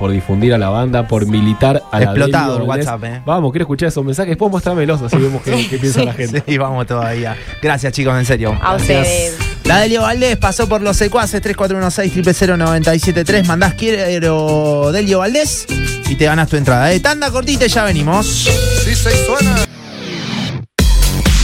por 0.01 0.11
difundir 0.11 0.51
a 0.51 0.57
la 0.57 0.69
banda, 0.69 1.07
por 1.07 1.27
militar 1.27 1.83
a 1.91 1.99
la 1.99 2.05
Explotado 2.05 2.57
el 2.57 2.63
Valdés. 2.67 2.87
WhatsApp, 2.87 3.03
eh. 3.03 3.21
Vamos, 3.23 3.51
quiero 3.51 3.65
escuchar 3.65 3.89
esos 3.89 4.03
mensajes. 4.03 4.31
Después 4.31 4.51
mostrámelos, 4.51 4.99
así 4.99 5.15
vemos 5.15 5.43
qué, 5.43 5.67
qué 5.69 5.77
piensa 5.77 6.03
la 6.03 6.13
gente. 6.15 6.43
Sí, 6.43 6.57
vamos 6.57 6.87
todavía. 6.87 7.37
Gracias, 7.61 7.93
chicos, 7.93 8.17
en 8.17 8.25
serio. 8.25 8.57
A 8.63 8.73
ustedes. 8.73 9.37
La 9.63 9.77
Delio 9.79 10.01
Valdés 10.01 10.37
pasó 10.37 10.67
por 10.67 10.81
los 10.81 10.97
secuaces 10.97 11.39
3416 11.39 12.35
000973 12.35 13.47
Mandás 13.47 13.75
quiero 13.75 14.91
Delio 14.91 15.19
Valdés 15.19 15.67
y 16.09 16.15
te 16.15 16.25
ganas 16.25 16.49
tu 16.49 16.57
entrada. 16.57 16.91
Eh, 16.91 16.99
tanda 16.99 17.29
cortita 17.29 17.67
y 17.67 17.69
ya 17.69 17.83
venimos. 17.83 18.49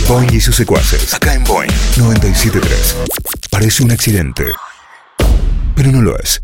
Boing 0.08 0.34
y 0.34 0.40
sus 0.42 0.56
secuaces. 0.56 1.14
Acá 1.14 1.36
en 1.36 1.44
Boing 1.44 1.70
973. 1.98 2.96
Parece 3.52 3.84
un 3.84 3.92
accidente, 3.92 4.46
pero 5.76 5.92
no 5.92 6.02
lo 6.02 6.18
es. 6.18 6.42